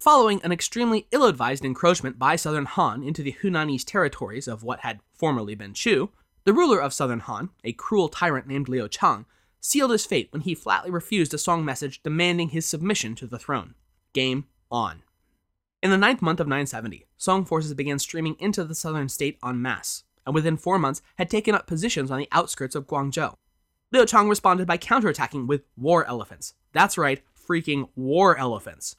Following 0.00 0.42
an 0.42 0.52
extremely 0.52 1.08
ill 1.10 1.24
advised 1.24 1.64
encroachment 1.64 2.18
by 2.18 2.36
southern 2.36 2.66
Han 2.66 3.02
into 3.02 3.22
the 3.22 3.32
Hunanese 3.32 3.84
territories 3.84 4.46
of 4.46 4.62
what 4.62 4.80
had 4.80 5.00
formerly 5.14 5.54
been 5.54 5.72
Chu, 5.72 6.10
the 6.44 6.52
ruler 6.52 6.78
of 6.78 6.92
southern 6.92 7.20
Han, 7.20 7.48
a 7.64 7.72
cruel 7.72 8.08
tyrant 8.08 8.46
named 8.46 8.68
Liu 8.68 8.88
Chang, 8.88 9.24
sealed 9.58 9.90
his 9.90 10.04
fate 10.04 10.28
when 10.30 10.42
he 10.42 10.54
flatly 10.54 10.90
refused 10.90 11.32
a 11.32 11.38
Song 11.38 11.64
message 11.64 12.02
demanding 12.02 12.50
his 12.50 12.66
submission 12.66 13.14
to 13.16 13.26
the 13.26 13.38
throne. 13.38 13.74
Game 14.12 14.44
on. 14.70 15.02
In 15.82 15.90
the 15.90 15.96
ninth 15.96 16.20
month 16.20 16.40
of 16.40 16.46
970, 16.46 17.06
Song 17.16 17.46
forces 17.46 17.72
began 17.72 17.98
streaming 17.98 18.36
into 18.38 18.64
the 18.64 18.74
southern 18.74 19.08
state 19.08 19.38
en 19.44 19.62
masse, 19.62 20.04
and 20.26 20.34
within 20.34 20.58
four 20.58 20.78
months 20.78 21.00
had 21.16 21.30
taken 21.30 21.54
up 21.54 21.66
positions 21.66 22.10
on 22.10 22.18
the 22.18 22.28
outskirts 22.32 22.74
of 22.74 22.86
Guangzhou. 22.86 23.34
Liu 23.92 24.04
Chang 24.04 24.28
responded 24.28 24.66
by 24.66 24.76
counterattacking 24.76 25.46
with 25.46 25.62
war 25.74 26.04
elephants. 26.06 26.52
That's 26.72 26.98
right, 26.98 27.22
freaking 27.34 27.88
war 27.96 28.36
elephants. 28.36 28.96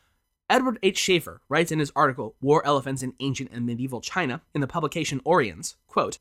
Edward 0.49 0.79
H. 0.81 0.97
Schafer 0.97 1.39
writes 1.49 1.73
in 1.73 1.79
his 1.79 1.91
article, 1.93 2.35
War 2.39 2.65
Elephants 2.65 3.03
in 3.03 3.13
Ancient 3.19 3.51
and 3.51 3.65
Medieval 3.65 3.99
China, 3.99 4.41
in 4.53 4.61
the 4.61 4.67
publication 4.67 5.19
Oriens, 5.25 5.75
quote, 5.87 6.19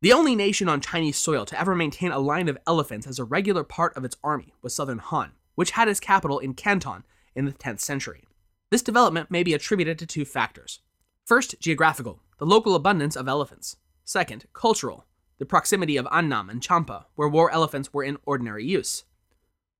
The 0.00 0.12
only 0.12 0.34
nation 0.34 0.68
on 0.68 0.80
Chinese 0.80 1.16
soil 1.16 1.46
to 1.46 1.60
ever 1.60 1.76
maintain 1.76 2.10
a 2.10 2.18
line 2.18 2.48
of 2.48 2.58
elephants 2.66 3.06
as 3.06 3.20
a 3.20 3.24
regular 3.24 3.62
part 3.62 3.96
of 3.96 4.04
its 4.04 4.16
army 4.24 4.52
was 4.62 4.74
Southern 4.74 4.98
Han, 4.98 5.30
which 5.54 5.72
had 5.72 5.86
its 5.86 6.00
capital 6.00 6.40
in 6.40 6.54
Canton 6.54 7.04
in 7.36 7.44
the 7.44 7.52
10th 7.52 7.78
century. 7.78 8.24
This 8.72 8.82
development 8.82 9.30
may 9.30 9.44
be 9.44 9.54
attributed 9.54 9.96
to 10.00 10.06
two 10.06 10.24
factors. 10.24 10.80
First, 11.24 11.60
geographical, 11.60 12.20
the 12.38 12.46
local 12.46 12.74
abundance 12.74 13.14
of 13.14 13.28
elephants. 13.28 13.76
Second, 14.04 14.46
cultural, 14.52 15.06
the 15.38 15.46
proximity 15.46 15.96
of 15.96 16.08
Annam 16.10 16.50
and 16.50 16.60
Champa, 16.60 17.06
where 17.14 17.28
war 17.28 17.48
elephants 17.52 17.92
were 17.92 18.02
in 18.02 18.18
ordinary 18.26 18.64
use. 18.64 19.04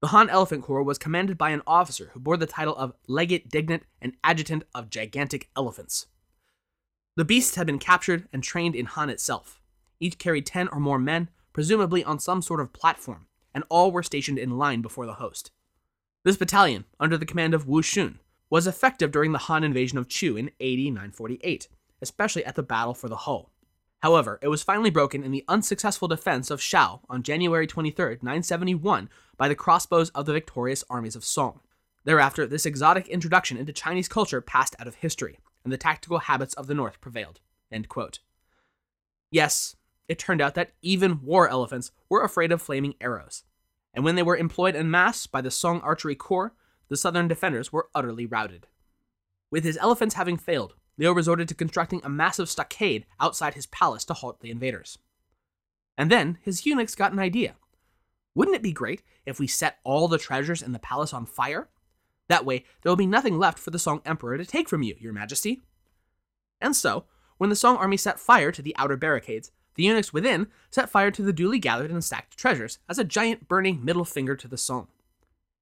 The 0.03 0.09
Han 0.09 0.29
Elephant 0.31 0.65
Corps 0.65 0.83
was 0.83 0.99
commanded 0.99 1.39
by 1.39 1.51
an 1.51 1.63
officer 1.65 2.11
who 2.13 2.19
bore 2.19 2.37
the 2.37 2.45
title 2.45 2.75
of 2.75 2.93
Legate 3.07 3.49
Dignant 3.49 3.85
and 4.01 4.17
Adjutant 4.25 4.65
of 4.75 4.91
Gigantic 4.91 5.49
Elephants. 5.57 6.07
The 7.15 7.25
beasts 7.25 7.55
had 7.55 7.69
been 7.69 7.79
captured 7.79 8.27
and 8.33 8.43
trained 8.43 8.75
in 8.75 8.87
Han 8.87 9.11
itself. 9.11 9.61
Each 10.01 10.19
carried 10.19 10.45
10 10.45 10.67
or 10.71 10.81
more 10.81 10.99
men, 10.99 11.29
presumably 11.53 12.03
on 12.03 12.19
some 12.19 12.43
sort 12.43 12.61
of 12.61 12.73
platform, 12.73 13.29
and 13.55 13.63
all 13.69 13.93
were 13.93 14.03
stationed 14.03 14.41
in 14.41 14.59
line 14.59 14.83
before 14.83 15.07
the 15.07 15.15
host. 15.15 15.53
This 16.25 16.37
battalion, 16.37 16.85
under 16.99 17.17
the 17.17 17.25
command 17.25 17.55
of 17.55 17.69
Wu 17.69 17.81
Shun, 17.81 18.19
was 18.51 18.67
effective 18.67 19.13
during 19.13 19.31
the 19.31 19.39
Han 19.39 19.63
invasion 19.63 19.99
of 19.99 20.09
Chu 20.09 20.37
in 20.37 20.49
AD 20.61 20.79
948, 20.79 21.69
especially 22.01 22.45
at 22.45 22.57
the 22.57 22.65
Battle 22.65 22.95
for 22.95 23.09
the 23.09 23.19
Ho. 23.19 23.51
However, 24.03 24.41
it 24.43 24.49
was 24.49 24.65
finally 24.65 24.91
broken 24.91 25.23
in 25.23 25.31
the 25.31 25.45
unsuccessful 25.47 26.09
defense 26.09 26.51
of 26.51 26.61
Shao 26.61 27.03
on 27.09 27.23
January 27.23 27.69
23, 27.69 28.19
971, 28.21 29.09
by 29.43 29.49
the 29.49 29.57
crossbows 29.57 30.09
of 30.11 30.25
the 30.25 30.33
victorious 30.33 30.85
armies 30.89 31.17
of 31.17 31.25
Song. 31.25 31.59
Thereafter, 32.05 32.47
this 32.47 32.65
exotic 32.65 33.09
introduction 33.09 33.57
into 33.57 33.73
Chinese 33.73 34.07
culture 34.07 34.41
passed 34.41 34.77
out 34.79 34.87
of 34.87 34.95
history, 34.95 35.41
and 35.65 35.73
the 35.73 35.77
tactical 35.77 36.21
habits 36.21 36.55
of 36.55 36.69
the 36.69 36.75
North 36.75 37.01
prevailed. 37.01 37.41
Yes, 39.33 39.75
it 40.07 40.21
turned 40.21 40.41
out 40.41 40.55
that 40.55 40.75
even 40.81 41.25
war 41.25 41.49
elephants 41.49 41.91
were 42.09 42.23
afraid 42.23 42.53
of 42.53 42.63
flaming 42.63 42.95
arrows, 43.01 43.43
and 43.93 44.05
when 44.05 44.15
they 44.15 44.23
were 44.23 44.37
employed 44.37 44.77
en 44.77 44.89
masse 44.89 45.27
by 45.27 45.41
the 45.41 45.51
Song 45.51 45.81
Archery 45.81 46.15
Corps, 46.15 46.55
the 46.89 46.97
southern 46.97 47.27
defenders 47.27 47.73
were 47.73 47.89
utterly 47.97 48.27
routed. 48.27 48.69
With 49.51 49.65
his 49.65 49.77
elephants 49.79 50.15
having 50.15 50.37
failed, 50.37 50.75
Liu 50.99 51.13
resorted 51.13 51.49
to 51.49 51.57
constructing 51.57 52.01
a 52.05 52.09
massive 52.09 52.49
stockade 52.49 53.07
outside 53.19 53.55
his 53.55 53.67
palace 53.67 54.05
to 54.05 54.15
halt 54.15 54.39
the 54.39 54.53
invaders. 54.53 54.99
And 55.99 56.13
then 56.13 56.39
his 56.43 56.65
eunuchs 56.65 56.95
got 56.95 57.11
an 57.11 57.19
idea. 57.19 57.57
Wouldn't 58.35 58.57
it 58.57 58.63
be 58.63 58.73
great 58.73 59.03
if 59.27 59.39
we 59.39 59.47
set 59.47 59.79
all 59.85 60.09
the 60.09 60.19
treasures 60.19 60.63
in 60.63 60.73
the 60.73 60.79
palace 60.79 61.13
on 61.13 61.27
fire? 61.27 61.69
That 62.29 62.47
way, 62.47 62.65
there 62.83 62.91
will 62.91 62.97
be 62.97 63.07
nothing 63.07 63.39
left 63.39 63.59
for 63.59 63.71
the 63.71 63.79
Song 63.79 64.01
Emperor 64.07 64.39
to 64.39 64.47
take 64.47 64.69
from 64.69 64.83
you, 64.83 64.95
Your 64.99 65.13
Majesty. 65.13 65.61
And 66.61 66.75
so, 66.75 67.05
when 67.37 67.51
the 67.51 67.57
Song 67.57 67.77
army 67.77 67.97
set 67.97 68.21
fire 68.21 68.53
to 68.53 68.63
the 68.63 68.75
outer 68.79 68.97
barricades, 68.97 69.51
the 69.75 69.83
eunuchs 69.83 70.13
within 70.13 70.49
set 70.71 70.89
fire 70.89 71.11
to 71.11 71.23
the 71.23 71.33
duly 71.33 71.59
gathered 71.59 71.91
and 71.91 72.05
stacked 72.05 72.37
treasures 72.37 72.79
as 72.89 72.99
a 72.99 73.05
giant 73.05 73.49
burning 73.49 73.85
middle 73.85 74.05
finger 74.05 74.37
to 74.37 74.49
the 74.49 74.59
Song. 74.59 74.89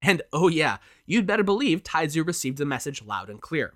And 0.01 0.21
oh 0.31 0.47
yeah, 0.47 0.77
you'd 1.05 1.27
better 1.27 1.43
believe 1.43 1.83
Taizu 1.83 2.25
received 2.25 2.57
the 2.57 2.65
message 2.65 3.03
loud 3.03 3.29
and 3.29 3.41
clear. 3.41 3.73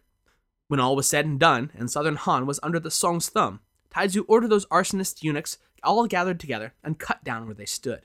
When 0.67 0.79
all 0.79 0.95
was 0.95 1.07
said 1.07 1.25
and 1.25 1.39
done, 1.39 1.71
and 1.75 1.91
southern 1.91 2.15
Han 2.15 2.45
was 2.45 2.59
under 2.63 2.79
the 2.79 2.89
Song's 2.89 3.29
thumb, 3.29 3.59
Taizu 3.93 4.25
ordered 4.27 4.49
those 4.49 4.65
arsonist 4.67 5.23
eunuchs 5.23 5.57
all 5.83 6.07
gathered 6.07 6.39
together 6.39 6.73
and 6.83 6.99
cut 6.99 7.23
down 7.23 7.45
where 7.45 7.53
they 7.53 7.65
stood. 7.65 8.01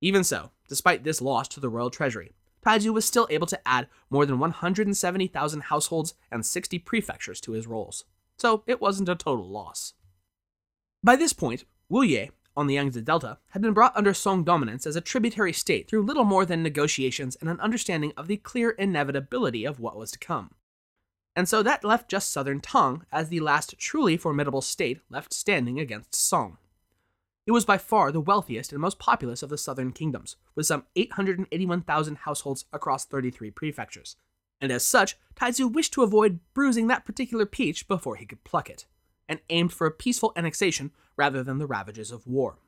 Even 0.00 0.24
so, 0.24 0.50
despite 0.68 1.04
this 1.04 1.20
loss 1.20 1.48
to 1.48 1.60
the 1.60 1.68
royal 1.68 1.90
treasury, 1.90 2.32
Taizu 2.64 2.92
was 2.92 3.04
still 3.04 3.26
able 3.30 3.46
to 3.46 3.68
add 3.68 3.88
more 4.10 4.26
than 4.26 4.38
170,000 4.38 5.60
households 5.62 6.14
and 6.30 6.44
60 6.44 6.78
prefectures 6.80 7.40
to 7.40 7.52
his 7.52 7.66
rolls, 7.66 8.04
so 8.36 8.62
it 8.66 8.80
wasn't 8.80 9.08
a 9.08 9.14
total 9.14 9.48
loss. 9.48 9.94
By 11.02 11.16
this 11.16 11.32
point, 11.32 11.64
Wuyue, 11.90 12.30
on 12.56 12.66
the 12.66 12.74
Yangtze 12.74 13.00
Delta, 13.00 13.38
had 13.50 13.62
been 13.62 13.72
brought 13.72 13.96
under 13.96 14.12
Song 14.12 14.44
dominance 14.44 14.86
as 14.86 14.96
a 14.96 15.00
tributary 15.00 15.52
state 15.52 15.88
through 15.88 16.04
little 16.04 16.24
more 16.24 16.44
than 16.44 16.62
negotiations 16.62 17.36
and 17.36 17.48
an 17.48 17.60
understanding 17.60 18.12
of 18.16 18.26
the 18.26 18.36
clear 18.36 18.70
inevitability 18.70 19.64
of 19.64 19.80
what 19.80 19.96
was 19.96 20.10
to 20.10 20.18
come 20.18 20.50
and 21.36 21.48
so 21.48 21.62
that 21.62 21.84
left 21.84 22.10
just 22.10 22.32
southern 22.32 22.60
Tang 22.60 23.04
as 23.12 23.28
the 23.28 23.40
last 23.40 23.78
truly 23.78 24.16
formidable 24.16 24.60
state 24.60 25.00
left 25.08 25.32
standing 25.32 25.78
against 25.78 26.14
Song. 26.14 26.58
It 27.46 27.52
was 27.52 27.64
by 27.64 27.78
far 27.78 28.12
the 28.12 28.20
wealthiest 28.20 28.72
and 28.72 28.80
most 28.80 28.98
populous 28.98 29.42
of 29.42 29.48
the 29.48 29.58
southern 29.58 29.92
kingdoms, 29.92 30.36
with 30.54 30.66
some 30.66 30.84
881,000 30.94 32.16
households 32.18 32.66
across 32.72 33.06
33 33.06 33.50
prefectures. 33.50 34.16
And 34.60 34.70
as 34.70 34.86
such, 34.86 35.16
Taizu 35.34 35.72
wished 35.72 35.92
to 35.94 36.02
avoid 36.02 36.40
bruising 36.52 36.86
that 36.88 37.06
particular 37.06 37.46
peach 37.46 37.88
before 37.88 38.16
he 38.16 38.26
could 38.26 38.44
pluck 38.44 38.68
it, 38.68 38.86
and 39.28 39.40
aimed 39.48 39.72
for 39.72 39.86
a 39.86 39.90
peaceful 39.90 40.32
annexation 40.36 40.92
rather 41.16 41.42
than 41.42 41.58
the 41.58 41.66
ravages 41.66 42.10
of 42.10 42.26
war. 42.26 42.58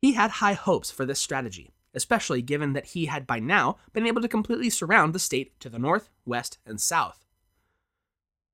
He 0.00 0.12
had 0.12 0.30
high 0.32 0.52
hopes 0.52 0.90
for 0.90 1.04
this 1.04 1.18
strategy, 1.18 1.72
especially 1.94 2.42
given 2.42 2.74
that 2.74 2.86
he 2.86 3.06
had 3.06 3.26
by 3.26 3.40
now 3.40 3.76
been 3.92 4.06
able 4.06 4.22
to 4.22 4.28
completely 4.28 4.70
surround 4.70 5.14
the 5.14 5.18
state 5.18 5.58
to 5.60 5.68
the 5.68 5.78
north, 5.78 6.10
west, 6.24 6.58
and 6.64 6.80
south. 6.80 7.25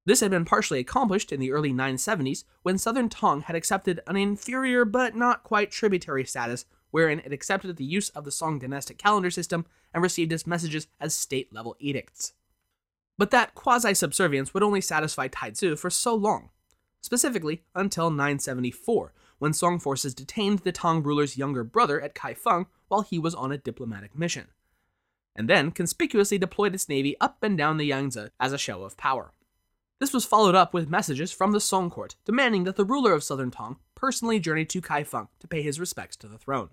This 0.05 0.21
had 0.21 0.33
been 0.33 0.45
partially 0.45 0.81
accomplished 0.81 1.33
in 1.33 1.39
the 1.39 1.53
early 1.53 1.73
970s 1.73 2.45
when 2.63 2.77
Southern 2.77 3.09
Tang 3.09 3.43
had 3.43 3.55
accepted 3.55 4.01
an 4.07 4.17
inferior 4.17 4.85
but 4.85 5.15
not 5.15 5.45
quite 5.45 5.71
tributary 5.71 6.25
status, 6.25 6.65
wherein 6.91 7.21
it 7.21 7.33
accepted 7.33 7.77
the 7.77 7.85
use 7.85 8.09
of 8.11 8.25
the 8.25 8.33
Song 8.33 8.59
dynastic 8.59 8.99
calendar 8.99 9.31
system 9.31 9.65
and 9.95 10.03
received 10.03 10.33
its 10.33 10.47
messages 10.47 10.89
as 11.01 11.15
state 11.15 11.53
level 11.53 11.77
edicts. 11.79 12.33
But 13.17 13.31
that 13.31 13.55
quasi 13.55 13.95
subservience 13.95 14.53
would 14.53 14.63
only 14.63 14.81
satisfy 14.81 15.29
Taizu 15.29 15.79
for 15.79 15.91
so 15.91 16.15
long, 16.15 16.51
specifically 17.01 17.63
until 17.75 18.11
974, 18.11 19.13
when 19.39 19.53
Song 19.53 19.79
forces 19.79 20.15
detained 20.15 20.61
the 20.61 20.73
Tang 20.73 21.03
ruler's 21.03 21.37
younger 21.37 21.63
brother 21.63 22.01
at 22.01 22.15
Kaifeng 22.15 22.67
while 22.89 23.03
he 23.03 23.19
was 23.19 23.35
on 23.35 23.53
a 23.53 23.59
diplomatic 23.59 24.19
mission, 24.19 24.49
and 25.37 25.49
then 25.49 25.71
conspicuously 25.71 26.39
deployed 26.39 26.75
its 26.75 26.89
navy 26.89 27.17
up 27.21 27.43
and 27.43 27.57
down 27.57 27.77
the 27.77 27.87
Yangtze 27.87 28.31
as 28.41 28.53
a 28.53 28.59
show 28.59 28.83
of 28.83 28.97
power. 28.97 29.33
This 30.03 30.13
was 30.13 30.25
followed 30.25 30.57
up 30.57 30.75
with 30.75 30.91
messages 30.91 31.31
from 31.31 31.53
the 31.53 31.61
Song 31.61 31.89
court 31.89 32.17
demanding 32.25 32.65
that 32.65 32.75
the 32.75 32.85
ruler 32.85 33.13
of 33.13 33.23
southern 33.23 33.53
Tang 33.53 33.77
personally 33.95 34.41
journey 34.41 34.65
to 34.65 34.83
Kaifeng 34.83 35.29
to 35.39 35.47
pay 35.47 35.63
his 35.63 35.79
respects 35.79 36.17
to 36.17 36.27
the 36.27 36.39
throne. 36.39 36.71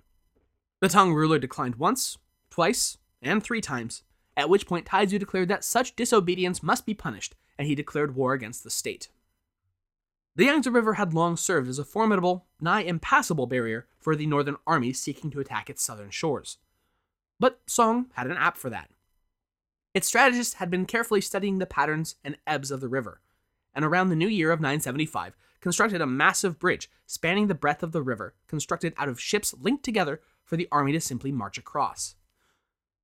The 0.79 0.89
Tang 0.89 1.13
ruler 1.13 1.37
declined 1.37 1.75
once, 1.75 2.17
twice, 2.49 2.97
and 3.21 3.43
three 3.43 3.61
times, 3.61 4.01
at 4.35 4.49
which 4.49 4.65
point 4.65 4.87
Taizu 4.87 5.19
declared 5.19 5.47
that 5.49 5.63
such 5.63 5.95
disobedience 5.95 6.63
must 6.63 6.87
be 6.87 6.95
punished, 6.95 7.35
and 7.55 7.67
he 7.67 7.75
declared 7.75 8.15
war 8.15 8.33
against 8.33 8.63
the 8.63 8.71
state. 8.71 9.09
The 10.35 10.45
Yangtze 10.45 10.71
River 10.71 10.95
had 10.95 11.13
long 11.13 11.37
served 11.37 11.69
as 11.69 11.77
a 11.77 11.85
formidable, 11.85 12.47
nigh 12.59 12.81
impassable 12.81 13.45
barrier 13.45 13.85
for 13.99 14.15
the 14.15 14.25
northern 14.25 14.57
armies 14.65 14.99
seeking 14.99 15.29
to 15.29 15.39
attack 15.39 15.69
its 15.69 15.83
southern 15.83 16.09
shores. 16.09 16.57
But 17.39 17.59
Song 17.67 18.07
had 18.13 18.25
an 18.25 18.37
app 18.37 18.57
for 18.57 18.71
that. 18.71 18.89
Its 19.93 20.07
strategists 20.07 20.55
had 20.55 20.69
been 20.69 20.85
carefully 20.85 21.21
studying 21.21 21.57
the 21.57 21.65
patterns 21.65 22.15
and 22.23 22.37
ebbs 22.45 22.71
of 22.71 22.81
the 22.81 22.87
river, 22.87 23.21
and 23.73 23.83
around 23.83 24.09
the 24.09 24.15
new 24.15 24.27
year 24.27 24.51
of 24.51 24.59
975, 24.59 25.35
constructed 25.61 26.01
a 26.01 26.07
massive 26.07 26.59
bridge 26.59 26.89
spanning 27.05 27.47
the 27.47 27.55
breadth 27.55 27.83
of 27.83 27.91
the 27.91 28.01
river, 28.01 28.35
constructed 28.47 28.93
out 28.97 29.09
of 29.09 29.19
ships 29.19 29.53
linked 29.59 29.83
together 29.83 30.21
for 30.43 30.57
the 30.57 30.67
army 30.71 30.91
to 30.91 31.01
simply 31.01 31.31
march 31.31 31.57
across. 31.57 32.15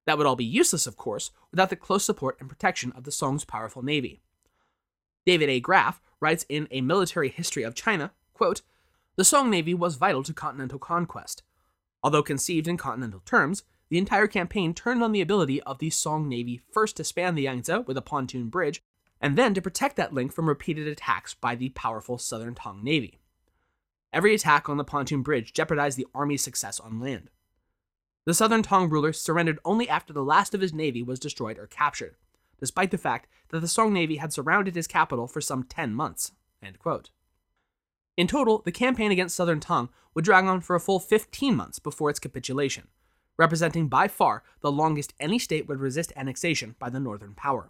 That 0.05 0.17
would 0.17 0.27
all 0.27 0.35
be 0.35 0.45
useless, 0.45 0.85
of 0.85 0.97
course, 0.97 1.31
without 1.51 1.69
the 1.69 1.75
close 1.75 2.05
support 2.05 2.37
and 2.39 2.47
protection 2.47 2.91
of 2.93 3.03
the 3.03 3.11
Song's 3.11 3.45
powerful 3.45 3.81
navy. 3.81 4.21
David 5.25 5.49
A. 5.49 5.59
Graff 5.59 5.99
writes 6.19 6.45
in 6.47 6.67
A 6.69 6.81
Military 6.81 7.29
History 7.29 7.63
of 7.63 7.73
China, 7.73 8.11
quote, 8.33 8.61
The 9.15 9.25
Song 9.25 9.49
navy 9.49 9.73
was 9.73 9.95
vital 9.95 10.21
to 10.23 10.33
continental 10.33 10.77
conquest. 10.77 11.41
Although 12.03 12.21
conceived 12.21 12.67
in 12.67 12.77
continental 12.77 13.21
terms, 13.25 13.63
the 13.89 13.97
entire 13.97 14.27
campaign 14.27 14.73
turned 14.73 15.03
on 15.03 15.11
the 15.11 15.21
ability 15.21 15.61
of 15.63 15.79
the 15.79 15.89
Song 15.89 16.27
Navy 16.27 16.61
first 16.71 16.97
to 16.97 17.03
span 17.03 17.35
the 17.35 17.43
Yangtze 17.43 17.79
with 17.85 17.97
a 17.97 18.01
pontoon 18.01 18.49
bridge, 18.49 18.81
and 19.21 19.37
then 19.37 19.53
to 19.53 19.61
protect 19.61 19.95
that 19.95 20.13
link 20.13 20.33
from 20.33 20.47
repeated 20.47 20.87
attacks 20.87 21.33
by 21.33 21.55
the 21.55 21.69
powerful 21.69 22.17
Southern 22.17 22.55
Tang 22.55 22.83
Navy. 22.83 23.19
Every 24.11 24.33
attack 24.33 24.69
on 24.69 24.77
the 24.77 24.83
pontoon 24.83 25.21
bridge 25.21 25.53
jeopardized 25.53 25.97
the 25.97 26.07
army's 26.15 26.43
success 26.43 26.79
on 26.79 26.99
land. 26.99 27.29
The 28.25 28.33
Southern 28.33 28.63
Tang 28.63 28.89
ruler 28.89 29.13
surrendered 29.13 29.59
only 29.63 29.87
after 29.87 30.11
the 30.11 30.23
last 30.23 30.55
of 30.55 30.61
his 30.61 30.73
navy 30.73 31.03
was 31.03 31.19
destroyed 31.19 31.59
or 31.59 31.67
captured, 31.67 32.15
despite 32.59 32.91
the 32.91 32.97
fact 32.97 33.27
that 33.49 33.59
the 33.59 33.67
Song 33.67 33.93
Navy 33.93 34.17
had 34.17 34.33
surrounded 34.33 34.75
his 34.75 34.87
capital 34.87 35.27
for 35.27 35.41
some 35.41 35.63
10 35.63 35.93
months. 35.93 36.31
In 38.17 38.27
total, 38.27 38.61
the 38.65 38.71
campaign 38.71 39.11
against 39.11 39.35
southern 39.35 39.59
Tang 39.59 39.89
would 40.13 40.25
drag 40.25 40.45
on 40.45 40.61
for 40.61 40.75
a 40.75 40.79
full 40.79 40.99
15 40.99 41.55
months 41.55 41.77
before 41.77 42.09
its 42.09 42.19
capitulation, 42.19 42.87
representing 43.37 43.87
by 43.87 44.07
far 44.07 44.43
the 44.61 44.71
longest 44.71 45.13
any 45.19 45.39
state 45.39 45.67
would 45.67 45.79
resist 45.79 46.13
annexation 46.15 46.75
by 46.79 46.89
the 46.89 46.99
northern 46.99 47.33
power. 47.33 47.69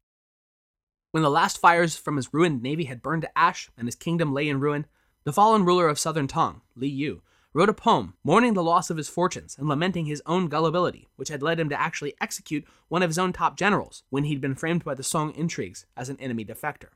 When 1.12 1.24
the 1.24 1.30
last 1.30 1.58
fires 1.58 1.96
from 1.96 2.18
his 2.18 2.34
ruined 2.34 2.62
navy 2.62 2.86
had 2.86 3.02
burned 3.02 3.22
to 3.22 3.38
ash 3.38 3.70
and 3.78 3.88
his 3.88 3.96
kingdom 3.96 4.34
lay 4.34 4.50
in 4.50 4.60
ruin, 4.60 4.86
the 5.24 5.34
fallen 5.34 5.66
ruler 5.66 5.88
of 5.88 5.98
southern 5.98 6.28
Tang, 6.28 6.62
Li 6.76 6.88
Yu, 6.88 7.22
wrote 7.54 7.70
a 7.70 7.74
poem 7.74 8.16
mourning 8.22 8.54
the 8.54 8.62
loss 8.62 8.90
of 8.90 8.98
his 8.98 9.08
fortunes 9.08 9.58
and 9.58 9.70
lamenting 9.70 10.06
his 10.06 10.22
own 10.26 10.50
gullibility, 10.50 11.08
which 11.16 11.30
had 11.30 11.42
led 11.42 11.58
him 11.58 11.70
to 11.70 11.80
actually 11.80 12.14
execute 12.20 12.66
one 12.90 13.02
of 13.02 13.10
his 13.10 13.18
own 13.18 13.32
top 13.32 13.58
generals 13.58 14.04
when 14.10 14.26
he'd 14.26 14.42
been 14.42 14.56
framed 14.56 14.84
by 14.84 14.94
the 14.94 15.04
Song 15.04 15.34
intrigues 15.34 15.86
as 15.96 16.10
an 16.10 16.20
enemy 16.20 16.44
defector. 16.44 16.90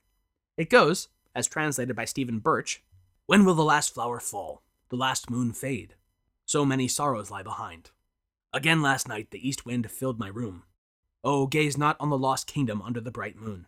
It 0.58 0.70
goes, 0.70 1.08
as 1.34 1.48
translated 1.48 1.96
by 1.96 2.04
Stephen 2.04 2.40
Birch 2.40 2.84
When 3.26 3.46
will 3.46 3.56
the 3.56 3.64
last 3.64 3.94
flower 3.94 4.20
fall, 4.20 4.64
the 4.90 4.98
last 4.98 5.30
moon 5.30 5.54
fade? 5.54 5.96
So 6.46 6.66
many 6.66 6.90
sorrows 6.90 7.32
lie 7.32 7.44
behind. 7.44 7.92
Again 8.52 8.82
last 8.82 9.08
night 9.08 9.30
the 9.30 9.48
east 9.48 9.66
wind 9.66 9.90
filled 9.92 10.20
my 10.20 10.28
room. 10.28 10.64
Oh, 11.24 11.46
gaze 11.46 11.78
not 11.78 11.98
on 12.00 12.10
the 12.10 12.18
lost 12.18 12.48
kingdom 12.48 12.82
under 12.82 13.00
the 13.00 13.12
bright 13.12 13.36
moon. 13.36 13.68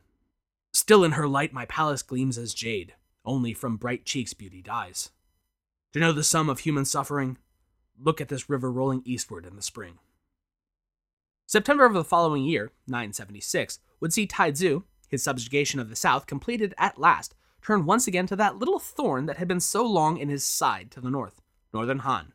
Still 0.74 1.04
in 1.04 1.12
her 1.12 1.28
light 1.28 1.54
my 1.54 1.66
palace 1.66 2.02
gleams 2.02 2.38
as 2.38 2.54
jade, 2.54 2.96
only 3.24 3.54
from 3.54 3.78
bright 3.78 4.06
cheeks 4.06 4.34
beauty 4.34 4.62
dies. 4.62 5.12
To 5.94 6.00
know 6.00 6.12
the 6.12 6.24
sum 6.24 6.50
of 6.50 6.60
human 6.60 6.86
suffering, 6.86 7.38
look 8.00 8.22
at 8.22 8.30
this 8.30 8.50
river 8.50 8.72
rolling 8.72 9.04
eastward 9.06 9.46
in 9.46 9.56
the 9.56 9.62
spring. 9.62 10.00
September 11.46 11.86
of 11.86 11.94
the 11.94 12.04
following 12.04 12.46
year, 12.46 12.72
976, 12.88 13.80
would 14.00 14.14
see 14.14 14.26
Taizu, 14.26 14.84
his 15.10 15.22
subjugation 15.22 15.80
of 15.80 15.90
the 15.90 15.96
south 15.96 16.26
completed 16.26 16.74
at 16.78 16.98
last, 16.98 17.36
turn 17.62 17.86
once 17.86 18.08
again 18.08 18.26
to 18.28 18.36
that 18.38 18.56
little 18.56 18.80
thorn 18.80 19.26
that 19.26 19.38
had 19.38 19.48
been 19.48 19.60
so 19.60 19.86
long 19.86 20.18
in 20.18 20.30
his 20.30 20.46
side 20.46 20.90
to 20.92 21.02
the 21.02 21.12
north, 21.12 21.42
northern 21.74 22.00
Han. 22.00 22.34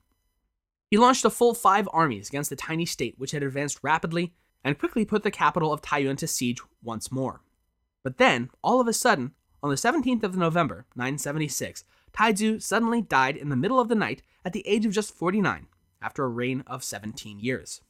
He 0.91 0.97
launched 0.97 1.25
a 1.25 1.31
full 1.31 1.55
five 1.55 1.89
armies 1.93 2.29
against 2.29 2.51
the 2.51 2.57
tiny 2.57 2.87
state 2.87 3.15
which 3.19 3.33
had 3.33 3.43
advanced 3.43 3.81
rapidly 3.83 4.33
and 4.63 4.79
quickly 4.79 5.05
put 5.05 5.23
the 5.23 5.31
capital 5.31 5.73
of 5.73 5.83
Taiyuan 5.83 6.17
to 6.19 6.27
siege 6.27 6.61
once 6.83 7.11
more. 7.11 7.43
But 8.05 8.19
then, 8.19 8.51
all 8.63 8.81
of 8.81 8.87
a 8.87 8.93
sudden, 8.93 9.33
on 9.63 9.71
the 9.71 9.77
17th 9.77 10.23
of 10.23 10.37
November, 10.37 10.87
976, 10.95 11.85
Taizu 12.13 12.63
suddenly 12.63 13.03
died 13.03 13.37
in 13.37 13.49
the 13.49 13.57
middle 13.57 13.81
of 13.81 13.89
the 13.89 13.95
night 13.95 14.23
at 14.45 14.53
the 14.53 14.67
age 14.67 14.87
of 14.87 14.93
just 14.93 15.13
49, 15.13 15.67
after 16.01 16.25
a 16.25 16.29
reign 16.29 16.63
of 16.67 16.85
17 16.85 17.41
years. 17.41 17.81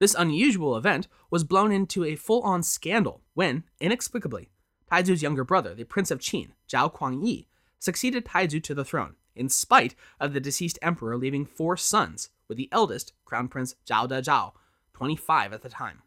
This 0.00 0.14
unusual 0.14 0.76
event 0.76 1.08
was 1.30 1.44
blown 1.44 1.72
into 1.72 2.04
a 2.04 2.16
full 2.16 2.42
on 2.42 2.62
scandal 2.62 3.22
when, 3.34 3.64
inexplicably, 3.80 4.50
Taizu's 4.90 5.22
younger 5.22 5.44
brother, 5.44 5.74
the 5.74 5.84
Prince 5.84 6.10
of 6.10 6.18
Qin, 6.18 6.50
Zhao 6.68 6.92
Kuangyi, 6.92 7.46
succeeded 7.78 8.26
Taizu 8.26 8.62
to 8.64 8.74
the 8.74 8.84
throne, 8.84 9.14
in 9.34 9.48
spite 9.48 9.94
of 10.20 10.32
the 10.32 10.40
deceased 10.40 10.78
emperor 10.82 11.16
leaving 11.16 11.44
four 11.44 11.76
sons, 11.76 12.30
with 12.48 12.58
the 12.58 12.68
eldest, 12.72 13.12
Crown 13.24 13.48
Prince 13.48 13.74
Zhao 13.86 14.08
Dezhao, 14.08 14.52
25 14.94 15.52
at 15.52 15.62
the 15.62 15.68
time. 15.68 16.02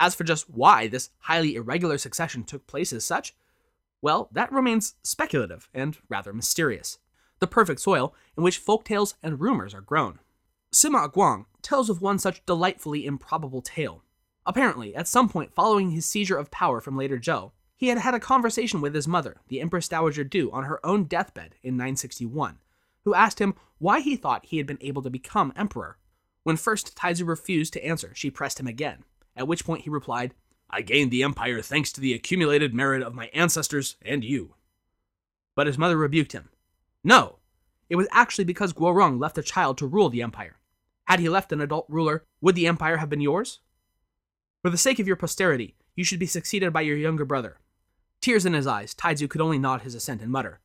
As 0.00 0.14
for 0.14 0.24
just 0.24 0.50
why 0.50 0.88
this 0.88 1.10
highly 1.20 1.54
irregular 1.54 1.98
succession 1.98 2.44
took 2.44 2.66
place 2.66 2.92
as 2.92 3.04
such, 3.04 3.34
well, 4.02 4.28
that 4.32 4.52
remains 4.52 4.94
speculative 5.02 5.68
and 5.72 5.96
rather 6.08 6.32
mysterious. 6.32 6.98
The 7.38 7.46
perfect 7.46 7.80
soil 7.80 8.14
in 8.36 8.42
which 8.42 8.58
folk 8.58 8.84
tales 8.84 9.14
and 9.22 9.40
rumors 9.40 9.74
are 9.74 9.80
grown. 9.80 10.18
Sima 10.72 11.10
Guang 11.12 11.46
tells 11.62 11.88
of 11.88 12.02
one 12.02 12.18
such 12.18 12.44
delightfully 12.44 13.06
improbable 13.06 13.62
tale. 13.62 14.02
Apparently, 14.44 14.94
at 14.94 15.08
some 15.08 15.28
point 15.28 15.54
following 15.54 15.90
his 15.90 16.04
seizure 16.04 16.36
of 16.36 16.50
power 16.50 16.80
from 16.80 16.96
later 16.96 17.18
Zhou, 17.18 17.52
he 17.76 17.88
had 17.88 17.98
had 17.98 18.14
a 18.14 18.20
conversation 18.20 18.80
with 18.80 18.94
his 18.94 19.08
mother, 19.08 19.36
the 19.48 19.60
Empress 19.60 19.88
Dowager 19.88 20.24
Du, 20.24 20.50
on 20.52 20.64
her 20.64 20.84
own 20.84 21.04
deathbed 21.04 21.56
in 21.62 21.76
961, 21.76 22.58
who 23.04 23.14
asked 23.14 23.40
him 23.40 23.54
why 23.78 24.00
he 24.00 24.16
thought 24.16 24.46
he 24.46 24.58
had 24.58 24.66
been 24.66 24.78
able 24.80 25.02
to 25.02 25.10
become 25.10 25.52
emperor. 25.56 25.98
When 26.44 26.56
first 26.56 26.96
Taizu 26.96 27.26
refused 27.26 27.72
to 27.72 27.84
answer, 27.84 28.12
she 28.14 28.30
pressed 28.30 28.60
him 28.60 28.66
again, 28.66 29.04
at 29.36 29.48
which 29.48 29.64
point 29.64 29.82
he 29.82 29.90
replied, 29.90 30.34
I 30.70 30.82
gained 30.82 31.10
the 31.10 31.22
empire 31.22 31.60
thanks 31.62 31.92
to 31.92 32.00
the 32.00 32.14
accumulated 32.14 32.74
merit 32.74 33.02
of 33.02 33.14
my 33.14 33.26
ancestors 33.34 33.96
and 34.02 34.24
you. 34.24 34.54
But 35.54 35.66
his 35.66 35.78
mother 35.78 35.96
rebuked 35.96 36.32
him. 36.32 36.50
No, 37.02 37.38
it 37.88 37.96
was 37.96 38.08
actually 38.10 38.44
because 38.44 38.72
Guorong 38.72 39.20
left 39.20 39.38
a 39.38 39.42
child 39.42 39.78
to 39.78 39.86
rule 39.86 40.08
the 40.08 40.22
empire. 40.22 40.58
Had 41.04 41.20
he 41.20 41.28
left 41.28 41.52
an 41.52 41.60
adult 41.60 41.86
ruler, 41.88 42.24
would 42.40 42.54
the 42.54 42.66
empire 42.66 42.96
have 42.96 43.10
been 43.10 43.20
yours? 43.20 43.60
For 44.62 44.70
the 44.70 44.78
sake 44.78 44.98
of 44.98 45.06
your 45.06 45.16
posterity, 45.16 45.76
you 45.94 46.04
should 46.04 46.18
be 46.18 46.26
succeeded 46.26 46.72
by 46.72 46.80
your 46.80 46.96
younger 46.96 47.24
brother. 47.24 47.58
Tears 48.24 48.46
in 48.46 48.54
his 48.54 48.66
eyes, 48.66 48.94
Taizu 48.94 49.28
could 49.28 49.42
only 49.42 49.58
nod 49.58 49.82
his 49.82 49.94
assent 49.94 50.22
and 50.22 50.32
mutter, 50.32 50.60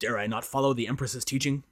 Dare 0.00 0.18
I 0.18 0.26
not 0.26 0.42
follow 0.42 0.72
the 0.72 0.88
Empress's 0.88 1.22
teaching? 1.22 1.64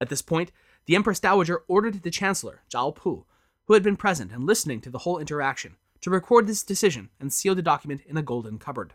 At 0.00 0.08
this 0.08 0.22
point, 0.22 0.50
the 0.86 0.96
Empress 0.96 1.20
Dowager 1.20 1.62
ordered 1.68 2.02
the 2.02 2.10
Chancellor, 2.10 2.62
Zhao 2.68 2.96
Pu, 2.96 3.26
who 3.66 3.74
had 3.74 3.84
been 3.84 3.96
present 3.96 4.32
and 4.32 4.44
listening 4.44 4.80
to 4.80 4.90
the 4.90 4.98
whole 4.98 5.20
interaction, 5.20 5.76
to 6.00 6.10
record 6.10 6.48
this 6.48 6.64
decision 6.64 7.10
and 7.20 7.32
seal 7.32 7.54
the 7.54 7.62
document 7.62 8.00
in 8.08 8.16
a 8.16 8.22
golden 8.22 8.58
cupboard. 8.58 8.94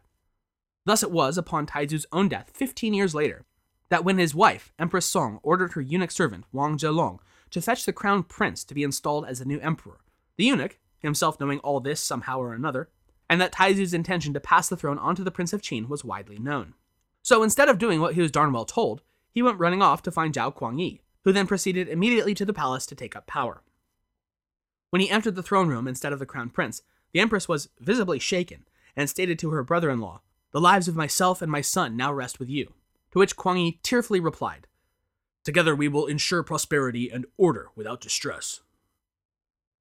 Thus 0.83 1.03
it 1.03 1.09
was 1.09 1.37
upon 1.37 1.67
Taizu's 1.67 2.05
own 2.11 2.27
death 2.27 2.51
15 2.53 2.93
years 2.93 3.15
later 3.15 3.45
that 3.87 4.03
when 4.03 4.17
his 4.17 4.35
wife, 4.35 4.73
Empress 4.77 5.05
Song, 5.05 5.39
ordered 5.41 5.71
her 5.71 5.79
eunuch 5.79 6.11
servant, 6.11 6.43
Wang 6.51 6.77
Zhelong, 6.77 7.19
to 7.51 7.61
fetch 7.61 7.85
the 7.85 7.93
crown 7.93 8.23
prince 8.23 8.65
to 8.65 8.73
be 8.73 8.83
installed 8.83 9.25
as 9.25 9.39
the 9.39 9.45
new 9.45 9.61
emperor, 9.61 10.01
the 10.35 10.43
eunuch, 10.43 10.79
himself 10.97 11.39
knowing 11.39 11.59
all 11.59 11.79
this 11.79 12.01
somehow 12.01 12.39
or 12.39 12.53
another, 12.53 12.89
and 13.29 13.39
that 13.39 13.53
Taizu's 13.53 13.93
intention 13.93 14.33
to 14.33 14.39
pass 14.39 14.67
the 14.67 14.75
throne 14.75 14.97
onto 14.97 15.23
the 15.23 15.31
Prince 15.31 15.53
of 15.53 15.61
Qin 15.61 15.87
was 15.87 16.03
widely 16.03 16.39
known. 16.39 16.73
So 17.21 17.43
instead 17.43 17.69
of 17.69 17.77
doing 17.77 18.01
what 18.01 18.15
he 18.15 18.21
was 18.21 18.31
darn 18.31 18.51
well 18.51 18.65
told, 18.65 19.01
he 19.31 19.43
went 19.43 19.59
running 19.59 19.81
off 19.81 20.01
to 20.03 20.11
find 20.11 20.33
Zhao 20.33 20.55
Kuangyi, 20.55 21.01
who 21.23 21.31
then 21.31 21.47
proceeded 21.47 21.87
immediately 21.87 22.33
to 22.33 22.45
the 22.45 22.53
palace 22.53 22.85
to 22.87 22.95
take 22.95 23.15
up 23.15 23.27
power. 23.27 23.61
When 24.89 25.01
he 25.01 25.09
entered 25.09 25.35
the 25.35 25.43
throne 25.43 25.67
room 25.67 25.87
instead 25.87 26.13
of 26.13 26.19
the 26.19 26.25
crown 26.25 26.49
prince, 26.49 26.81
the 27.11 27.19
Empress 27.19 27.47
was 27.47 27.69
visibly 27.79 28.19
shaken 28.19 28.65
and 28.95 29.09
stated 29.09 29.37
to 29.39 29.51
her 29.51 29.63
brother 29.63 29.89
in 29.89 29.99
law, 29.99 30.21
The 30.51 30.61
lives 30.61 30.87
of 30.87 30.95
myself 30.95 31.41
and 31.41 31.51
my 31.51 31.61
son 31.61 31.95
now 31.95 32.11
rest 32.11 32.39
with 32.39 32.49
you. 32.49 32.73
To 33.11 33.19
which 33.19 33.35
Kuang 33.35 33.57
Yi 33.57 33.79
tearfully 33.83 34.19
replied, 34.19 34.67
Together 35.43 35.75
we 35.75 35.87
will 35.87 36.05
ensure 36.07 36.43
prosperity 36.43 37.09
and 37.09 37.25
order 37.37 37.69
without 37.75 38.01
distress. 38.01 38.61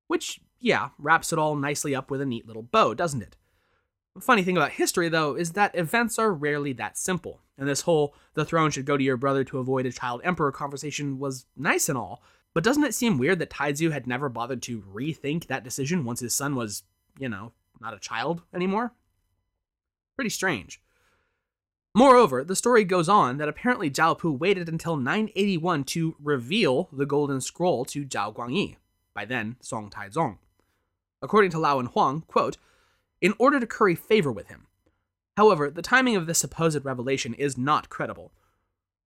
Which, 0.06 0.40
yeah, 0.60 0.90
wraps 0.98 1.32
it 1.32 1.38
all 1.38 1.56
nicely 1.56 1.94
up 1.94 2.10
with 2.10 2.20
a 2.20 2.26
neat 2.26 2.46
little 2.46 2.62
bow, 2.62 2.94
doesn't 2.94 3.22
it? 3.22 3.36
The 4.14 4.20
funny 4.20 4.42
thing 4.42 4.56
about 4.56 4.72
history, 4.72 5.08
though, 5.08 5.34
is 5.34 5.52
that 5.52 5.76
events 5.76 6.18
are 6.18 6.32
rarely 6.32 6.72
that 6.74 6.98
simple, 6.98 7.40
and 7.56 7.68
this 7.68 7.82
whole 7.82 8.14
the 8.34 8.44
throne 8.44 8.70
should 8.70 8.86
go 8.86 8.96
to 8.96 9.04
your 9.04 9.16
brother 9.16 9.44
to 9.44 9.58
avoid 9.58 9.86
a 9.86 9.92
child 9.92 10.20
emperor 10.24 10.50
conversation 10.50 11.18
was 11.18 11.46
nice 11.56 11.88
and 11.88 11.96
all, 11.96 12.22
but 12.54 12.64
doesn't 12.64 12.84
it 12.84 12.94
seem 12.94 13.18
weird 13.18 13.38
that 13.38 13.50
Taizu 13.50 13.92
had 13.92 14.06
never 14.06 14.28
bothered 14.28 14.62
to 14.62 14.82
rethink 14.82 15.46
that 15.46 15.62
decision 15.62 16.04
once 16.04 16.20
his 16.20 16.34
son 16.34 16.56
was 16.56 16.82
you 17.18 17.28
know, 17.28 17.52
not 17.80 17.94
a 17.94 17.98
child 17.98 18.42
anymore. 18.54 18.92
Pretty 20.16 20.30
strange. 20.30 20.80
Moreover, 21.94 22.44
the 22.44 22.56
story 22.56 22.84
goes 22.84 23.08
on 23.08 23.38
that 23.38 23.48
apparently 23.48 23.90
Zhao 23.90 24.16
Pu 24.16 24.32
waited 24.32 24.68
until 24.68 24.96
981 24.96 25.84
to 25.84 26.16
reveal 26.22 26.88
the 26.92 27.06
Golden 27.06 27.40
Scroll 27.40 27.84
to 27.86 28.04
Zhao 28.04 28.34
Guangyi, 28.34 28.76
by 29.14 29.24
then 29.24 29.56
Song 29.60 29.90
Taizong. 29.90 30.38
According 31.20 31.50
to 31.52 31.58
Lau 31.58 31.78
and 31.78 31.88
Huang, 31.88 32.22
quote, 32.26 32.56
in 33.20 33.34
order 33.38 33.58
to 33.58 33.66
curry 33.66 33.94
favor 33.94 34.30
with 34.30 34.48
him. 34.48 34.66
However, 35.36 35.70
the 35.70 35.82
timing 35.82 36.16
of 36.16 36.26
this 36.26 36.38
supposed 36.38 36.84
revelation 36.84 37.34
is 37.34 37.58
not 37.58 37.88
credible. 37.88 38.32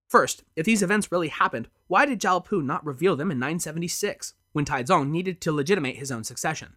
First, 0.09 0.45
if 0.57 0.67
these 0.67 0.83
events 0.83 1.11
really 1.11 1.29
happened, 1.29 1.69
why 1.87 2.05
did 2.05 2.21
Zhao 2.21 2.45
Pu 2.45 2.61
not 2.63 2.85
reveal 2.85 3.17
them 3.17 3.31
in 3.31 3.39
976, 3.39 4.35
when 4.53 4.65
Taizong 4.65 5.11
needed 5.11 5.41
to 5.41 5.53
legitimate 5.53 5.97
his 5.97 6.13
own 6.13 6.25
succession? 6.25 6.77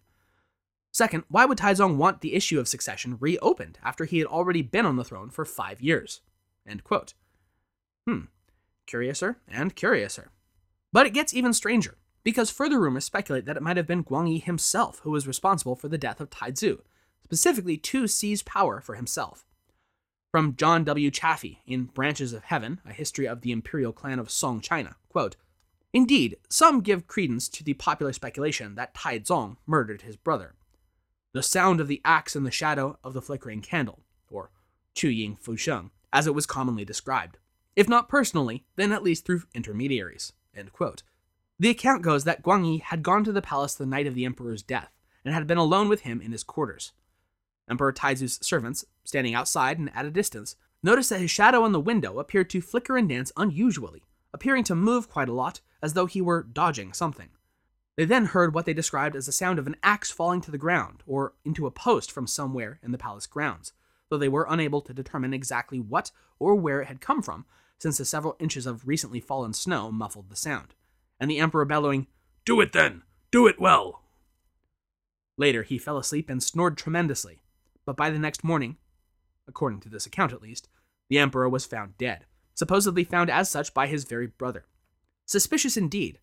Second, 0.92 1.24
why 1.28 1.44
would 1.44 1.58
Taizong 1.58 1.96
want 1.96 2.22
the 2.22 2.34
issue 2.34 2.58
of 2.58 2.68
succession 2.68 3.18
reopened 3.20 3.78
after 3.82 4.06
he 4.06 4.18
had 4.18 4.26
already 4.26 4.62
been 4.62 4.86
on 4.86 4.96
the 4.96 5.04
throne 5.04 5.28
for 5.28 5.44
five 5.44 5.82
years? 5.82 6.22
End 6.66 6.84
quote. 6.84 7.12
Hmm, 8.06 8.20
curiouser 8.86 9.36
and 9.46 9.76
curiouser. 9.76 10.30
But 10.92 11.06
it 11.06 11.12
gets 11.12 11.34
even 11.34 11.52
stranger, 11.52 11.98
because 12.26 12.50
further 12.50 12.80
rumors 12.80 13.04
speculate 13.04 13.44
that 13.44 13.56
it 13.56 13.62
might 13.62 13.76
have 13.76 13.86
been 13.86 14.02
Guangyi 14.02 14.42
himself 14.42 14.98
who 15.04 15.12
was 15.12 15.28
responsible 15.28 15.76
for 15.76 15.86
the 15.86 15.96
death 15.96 16.20
of 16.20 16.28
Taizu, 16.28 16.80
specifically 17.22 17.76
to 17.76 18.08
seize 18.08 18.42
power 18.42 18.80
for 18.80 18.96
himself. 18.96 19.46
From 20.32 20.56
John 20.56 20.82
W. 20.82 21.12
Chaffee 21.12 21.62
in 21.68 21.84
Branches 21.84 22.32
of 22.32 22.42
Heaven, 22.42 22.80
a 22.84 22.92
history 22.92 23.28
of 23.28 23.42
the 23.42 23.52
imperial 23.52 23.92
clan 23.92 24.18
of 24.18 24.28
Song 24.28 24.60
China, 24.60 24.96
quote, 25.08 25.36
Indeed, 25.92 26.36
some 26.50 26.80
give 26.80 27.06
credence 27.06 27.48
to 27.48 27.62
the 27.62 27.74
popular 27.74 28.12
speculation 28.12 28.74
that 28.74 28.92
Taizong 28.92 29.58
murdered 29.64 30.02
his 30.02 30.16
brother 30.16 30.56
the 31.32 31.44
sound 31.44 31.80
of 31.80 31.86
the 31.86 32.00
axe 32.04 32.34
in 32.34 32.42
the 32.42 32.50
shadow 32.50 32.98
of 33.04 33.12
the 33.12 33.22
flickering 33.22 33.60
candle, 33.60 34.00
or 34.28 34.50
Chu 34.94 35.10
Ying 35.10 35.36
Fu 35.36 35.56
Sheng, 35.56 35.92
as 36.12 36.26
it 36.26 36.34
was 36.34 36.44
commonly 36.44 36.84
described, 36.84 37.38
if 37.76 37.88
not 37.88 38.08
personally, 38.08 38.64
then 38.74 38.90
at 38.90 39.04
least 39.04 39.24
through 39.24 39.42
intermediaries. 39.54 40.32
The 41.58 41.70
account 41.70 42.02
goes 42.02 42.24
that 42.24 42.42
Guangyi 42.42 42.82
had 42.82 43.02
gone 43.02 43.24
to 43.24 43.32
the 43.32 43.40
palace 43.40 43.74
the 43.74 43.86
night 43.86 44.06
of 44.06 44.14
the 44.14 44.26
emperor's 44.26 44.62
death, 44.62 44.92
and 45.24 45.32
had 45.32 45.46
been 45.46 45.56
alone 45.56 45.88
with 45.88 46.02
him 46.02 46.20
in 46.20 46.32
his 46.32 46.44
quarters. 46.44 46.92
Emperor 47.68 47.92
Taizu's 47.92 48.38
servants, 48.42 48.84
standing 49.04 49.34
outside 49.34 49.78
and 49.78 49.90
at 49.94 50.04
a 50.04 50.10
distance, 50.10 50.56
noticed 50.82 51.08
that 51.10 51.20
his 51.20 51.30
shadow 51.30 51.62
on 51.62 51.72
the 51.72 51.80
window 51.80 52.18
appeared 52.18 52.50
to 52.50 52.60
flicker 52.60 52.98
and 52.98 53.08
dance 53.08 53.32
unusually, 53.38 54.04
appearing 54.34 54.64
to 54.64 54.74
move 54.74 55.08
quite 55.08 55.30
a 55.30 55.32
lot, 55.32 55.60
as 55.82 55.94
though 55.94 56.06
he 56.06 56.20
were 56.20 56.42
dodging 56.42 56.92
something. 56.92 57.30
They 57.96 58.04
then 58.04 58.26
heard 58.26 58.52
what 58.52 58.66
they 58.66 58.74
described 58.74 59.16
as 59.16 59.24
the 59.24 59.32
sound 59.32 59.58
of 59.58 59.66
an 59.66 59.76
axe 59.82 60.10
falling 60.10 60.42
to 60.42 60.50
the 60.50 60.58
ground 60.58 61.02
or 61.06 61.32
into 61.44 61.66
a 61.66 61.70
post 61.70 62.12
from 62.12 62.26
somewhere 62.26 62.78
in 62.82 62.92
the 62.92 62.98
palace 62.98 63.26
grounds, 63.26 63.72
though 64.10 64.18
they 64.18 64.28
were 64.28 64.46
unable 64.48 64.82
to 64.82 64.92
determine 64.92 65.32
exactly 65.32 65.80
what 65.80 66.10
or 66.38 66.54
where 66.54 66.82
it 66.82 66.88
had 66.88 67.00
come 67.00 67.22
from, 67.22 67.46
since 67.78 67.96
the 67.96 68.04
several 68.04 68.36
inches 68.38 68.66
of 68.66 68.86
recently 68.86 69.20
fallen 69.20 69.54
snow 69.54 69.90
muffled 69.90 70.28
the 70.28 70.36
sound, 70.36 70.74
and 71.18 71.30
the 71.30 71.38
emperor 71.38 71.64
bellowing, 71.64 72.06
Do 72.44 72.60
it 72.60 72.72
then! 72.72 73.02
Do 73.30 73.46
it 73.46 73.60
well! 73.60 74.02
Later, 75.36 75.62
he 75.62 75.78
fell 75.78 75.98
asleep 75.98 76.30
and 76.30 76.42
snored 76.42 76.78
tremendously, 76.78 77.42
but 77.84 77.96
by 77.96 78.10
the 78.10 78.18
next 78.18 78.42
morning, 78.42 78.76
according 79.46 79.80
to 79.80 79.88
this 79.88 80.06
account 80.06 80.32
at 80.32 80.42
least, 80.42 80.68
the 81.08 81.18
emperor 81.18 81.48
was 81.48 81.66
found 81.66 81.98
dead, 81.98 82.24
supposedly 82.54 83.04
found 83.04 83.30
as 83.30 83.50
such 83.50 83.74
by 83.74 83.86
his 83.86 84.04
very 84.04 84.26
brother. 84.26 84.64
Suspicious 85.26 85.76
indeed, 85.76 86.18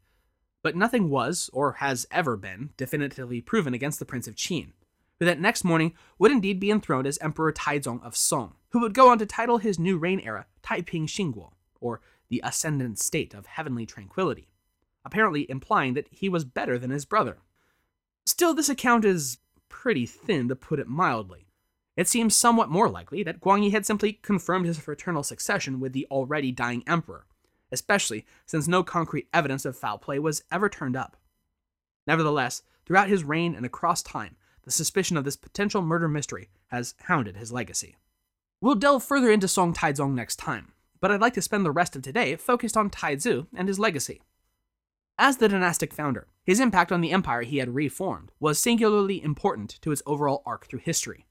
but 0.63 0.75
nothing 0.75 1.09
was, 1.09 1.49
or 1.53 1.73
has 1.73 2.07
ever 2.09 2.37
been, 2.37 2.71
definitively 2.77 3.41
proven 3.41 3.73
against 3.73 3.99
the 3.99 4.05
Prince 4.05 4.27
of 4.27 4.35
Qin, 4.35 4.71
who 5.19 5.25
that 5.25 5.39
next 5.39 5.63
morning 5.63 5.93
would 6.17 6.31
indeed 6.31 6.59
be 6.59 6.71
enthroned 6.71 7.05
as 7.05 7.17
Emperor 7.19 7.51
Taizong 7.51 8.01
of 8.01 8.15
Song, 8.15 8.55
who 8.69 8.79
would 8.79 8.93
go 8.93 9.09
on 9.09 9.19
to 9.19 9.25
title 9.25 9.57
his 9.57 9.77
new 9.77 9.97
reign 9.97 10.19
era 10.21 10.47
Taiping 10.63 11.05
Xingguo, 11.05 11.51
or 11.79 12.01
the 12.29 12.41
ascendant 12.43 12.97
state 12.97 13.33
of 13.33 13.45
heavenly 13.45 13.85
tranquility, 13.85 14.47
apparently 15.05 15.49
implying 15.49 15.93
that 15.93 16.07
he 16.11 16.29
was 16.29 16.45
better 16.45 16.77
than 16.77 16.91
his 16.91 17.05
brother. 17.05 17.37
Still, 18.25 18.53
this 18.53 18.69
account 18.69 19.05
is 19.05 19.37
pretty 19.69 20.05
thin, 20.05 20.47
to 20.47 20.55
put 20.55 20.79
it 20.79 20.87
mildly. 20.87 21.47
It 21.95 22.07
seems 22.07 22.35
somewhat 22.35 22.69
more 22.69 22.89
likely 22.89 23.21
that 23.23 23.41
Guangyi 23.41 23.71
had 23.71 23.85
simply 23.85 24.13
confirmed 24.13 24.65
his 24.65 24.79
fraternal 24.79 25.23
succession 25.23 25.79
with 25.79 25.93
the 25.93 26.07
already 26.09 26.51
dying 26.51 26.83
emperor, 26.87 27.25
especially 27.71 28.25
since 28.45 28.67
no 28.67 28.83
concrete 28.83 29.27
evidence 29.33 29.65
of 29.65 29.77
foul 29.77 29.97
play 29.97 30.19
was 30.19 30.43
ever 30.51 30.69
turned 30.69 30.95
up. 30.95 31.17
Nevertheless, 32.07 32.63
throughout 32.85 33.09
his 33.09 33.23
reign 33.23 33.55
and 33.55 33.65
across 33.65 34.01
time, 34.01 34.35
the 34.63 34.71
suspicion 34.71 35.17
of 35.17 35.23
this 35.23 35.35
potential 35.35 35.81
murder 35.81 36.07
mystery 36.07 36.49
has 36.67 36.95
hounded 37.01 37.37
his 37.37 37.51
legacy. 37.51 37.95
We'll 38.61 38.75
delve 38.75 39.03
further 39.03 39.29
into 39.31 39.47
Song 39.47 39.73
Taizong 39.73 40.13
next 40.13 40.37
time, 40.37 40.71
but 41.01 41.11
I'd 41.11 41.21
like 41.21 41.33
to 41.33 41.41
spend 41.41 41.65
the 41.65 41.71
rest 41.71 41.95
of 41.95 42.01
today 42.01 42.35
focused 42.37 42.77
on 42.77 42.89
Taizu 42.89 43.47
and 43.55 43.67
his 43.67 43.77
legacy. 43.77 44.21
As 45.19 45.37
the 45.37 45.47
dynastic 45.47 45.93
founder, 45.93 46.27
his 46.43 46.59
impact 46.59 46.91
on 46.91 47.01
the 47.01 47.11
empire 47.11 47.43
he 47.43 47.57
had 47.57 47.75
reformed 47.75 48.31
was 48.39 48.57
singularly 48.57 49.21
important 49.21 49.79
to 49.81 49.91
its 49.91 50.01
overall 50.05 50.41
arc 50.45 50.65
through 50.65 50.79
history. 50.79 51.27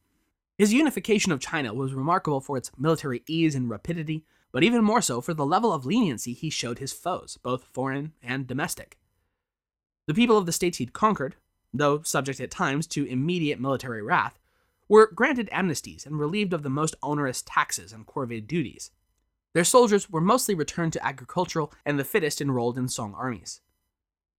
His 0.56 0.72
unification 0.72 1.32
of 1.32 1.40
China 1.40 1.74
was 1.74 1.92
remarkable 1.92 2.40
for 2.40 2.56
its 2.56 2.70
military 2.78 3.24
ease 3.26 3.56
and 3.56 3.68
rapidity, 3.68 4.24
but 4.52 4.62
even 4.62 4.84
more 4.84 5.00
so 5.00 5.20
for 5.20 5.34
the 5.34 5.44
level 5.44 5.72
of 5.72 5.84
leniency 5.84 6.32
he 6.32 6.48
showed 6.48 6.78
his 6.78 6.92
foes, 6.92 7.38
both 7.42 7.64
foreign 7.64 8.12
and 8.22 8.46
domestic. 8.46 8.98
The 10.06 10.14
people 10.14 10.38
of 10.38 10.46
the 10.46 10.52
states 10.52 10.78
he'd 10.78 10.92
conquered, 10.92 11.34
though 11.74 12.02
subject 12.02 12.38
at 12.40 12.50
times 12.50 12.86
to 12.88 13.04
immediate 13.04 13.58
military 13.58 14.02
wrath, 14.02 14.38
were 14.88 15.10
granted 15.12 15.48
amnesties 15.50 16.06
and 16.06 16.20
relieved 16.20 16.52
of 16.52 16.62
the 16.62 16.70
most 16.70 16.94
onerous 17.02 17.42
taxes 17.42 17.92
and 17.92 18.06
corvée 18.06 18.46
duties. 18.46 18.92
Their 19.54 19.64
soldiers 19.64 20.08
were 20.08 20.20
mostly 20.20 20.54
returned 20.54 20.92
to 20.92 21.04
agricultural 21.04 21.72
and 21.84 21.98
the 21.98 22.04
fittest 22.04 22.40
enrolled 22.40 22.78
in 22.78 22.88
Song 22.88 23.14
armies. 23.14 23.60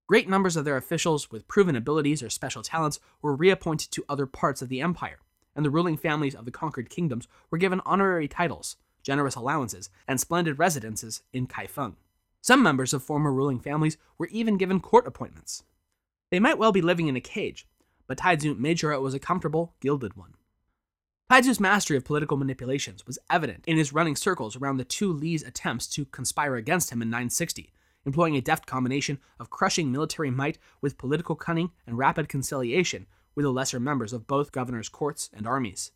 Great 0.06 0.28
numbers 0.28 0.54
of 0.54 0.66
their 0.66 0.76
officials 0.76 1.30
with 1.30 1.48
proven 1.48 1.74
abilities 1.74 2.22
or 2.22 2.28
special 2.28 2.62
talents 2.62 3.00
were 3.22 3.34
reappointed 3.34 3.90
to 3.90 4.04
other 4.06 4.26
parts 4.26 4.60
of 4.60 4.68
the 4.68 4.82
empire, 4.82 5.20
and 5.56 5.64
the 5.64 5.70
ruling 5.70 5.96
families 5.96 6.34
of 6.34 6.44
the 6.44 6.50
conquered 6.50 6.90
kingdoms 6.90 7.26
were 7.50 7.56
given 7.56 7.80
honorary 7.86 8.28
titles, 8.28 8.76
generous 9.02 9.34
allowances, 9.34 9.88
and 10.06 10.20
splendid 10.20 10.58
residences 10.58 11.22
in 11.32 11.46
Kaifeng. 11.46 11.94
Some 12.42 12.62
members 12.62 12.92
of 12.92 13.02
former 13.02 13.32
ruling 13.32 13.60
families 13.60 13.96
were 14.18 14.28
even 14.28 14.58
given 14.58 14.78
court 14.78 15.06
appointments. 15.06 15.62
They 16.30 16.38
might 16.38 16.58
well 16.58 16.72
be 16.72 16.82
living 16.82 17.08
in 17.08 17.16
a 17.16 17.20
cage, 17.20 17.66
but 18.06 18.18
Taizu 18.18 18.58
made 18.58 18.78
sure 18.78 18.92
it 18.92 19.00
was 19.00 19.14
a 19.14 19.18
comfortable, 19.18 19.74
gilded 19.80 20.16
one. 20.16 20.34
Taizu's 21.30 21.58
mastery 21.58 21.96
of 21.96 22.04
political 22.04 22.36
manipulations 22.36 23.06
was 23.06 23.18
evident 23.30 23.64
in 23.66 23.78
his 23.78 23.94
running 23.94 24.16
circles 24.16 24.56
around 24.56 24.76
the 24.76 24.84
two 24.84 25.10
Li's 25.10 25.42
attempts 25.42 25.86
to 25.88 26.04
conspire 26.04 26.56
against 26.56 26.90
him 26.90 27.00
in 27.00 27.08
960, 27.08 27.72
employing 28.06 28.36
a 28.36 28.40
deft 28.40 28.66
combination 28.66 29.18
of 29.38 29.50
crushing 29.50 29.90
military 29.90 30.30
might 30.30 30.58
with 30.80 30.98
political 30.98 31.36
cunning 31.36 31.70
and 31.86 31.98
rapid 31.98 32.28
conciliation 32.28 33.06
with 33.34 33.44
the 33.44 33.52
lesser 33.52 33.80
members 33.80 34.12
of 34.12 34.26
both 34.26 34.52
governors' 34.52 34.88
courts 34.88 35.30
and 35.32 35.46
armies. 35.46 35.92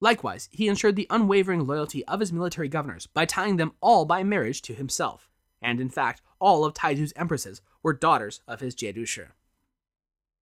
Likewise, 0.00 0.48
he 0.50 0.68
ensured 0.68 0.96
the 0.96 1.06
unwavering 1.10 1.66
loyalty 1.66 2.04
of 2.06 2.20
his 2.20 2.32
military 2.32 2.68
governors 2.68 3.06
by 3.06 3.24
tying 3.24 3.56
them 3.56 3.72
all 3.80 4.04
by 4.04 4.22
marriage 4.22 4.62
to 4.62 4.74
himself, 4.74 5.28
and 5.60 5.80
in 5.80 5.90
fact, 5.90 6.22
all 6.38 6.64
of 6.64 6.72
Taizu's 6.72 7.12
empresses 7.16 7.60
were 7.82 7.92
daughters 7.92 8.40
of 8.48 8.60
his 8.60 8.74
Jiedushi. 8.74 9.26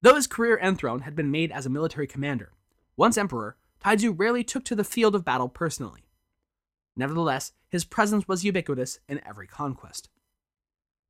Though 0.01 0.15
his 0.15 0.29
career 0.29 0.57
and 0.61 0.79
throne 0.79 1.01
had 1.01 1.17
been 1.17 1.31
made 1.31 1.51
as 1.51 1.67
a 1.67 1.71
military 1.71 2.07
commander, 2.07 2.53
once 2.97 3.19
emperor, 3.19 3.57
Taizu 3.85 4.15
rarely 4.17 4.45
took 4.45 4.65
to 4.65 4.77
the 4.77 4.85
field 4.85 5.15
of 5.15 5.25
battle 5.25 5.49
personally. 5.49 6.05
Nevertheless, 6.97 7.53
his 7.69 7.85
presence 7.85 8.29
was 8.29 8.45
ubiquitous 8.45 9.01
in 9.09 9.21
every 9.27 9.47
conquest. 9.47 10.09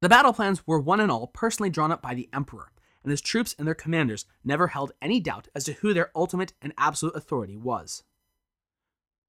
The 0.00 0.08
battle 0.08 0.32
plans 0.32 0.66
were 0.66 0.78
one 0.78 1.00
and 1.00 1.10
all 1.10 1.26
personally 1.26 1.70
drawn 1.70 1.90
up 1.90 2.00
by 2.00 2.14
the 2.14 2.28
emperor, 2.32 2.70
and 3.02 3.10
his 3.10 3.20
troops 3.20 3.54
and 3.58 3.66
their 3.66 3.74
commanders 3.74 4.26
never 4.44 4.68
held 4.68 4.92
any 5.02 5.18
doubt 5.18 5.48
as 5.54 5.64
to 5.64 5.72
who 5.74 5.92
their 5.92 6.10
ultimate 6.14 6.52
and 6.62 6.72
absolute 6.78 7.16
authority 7.16 7.56
was. 7.56 8.04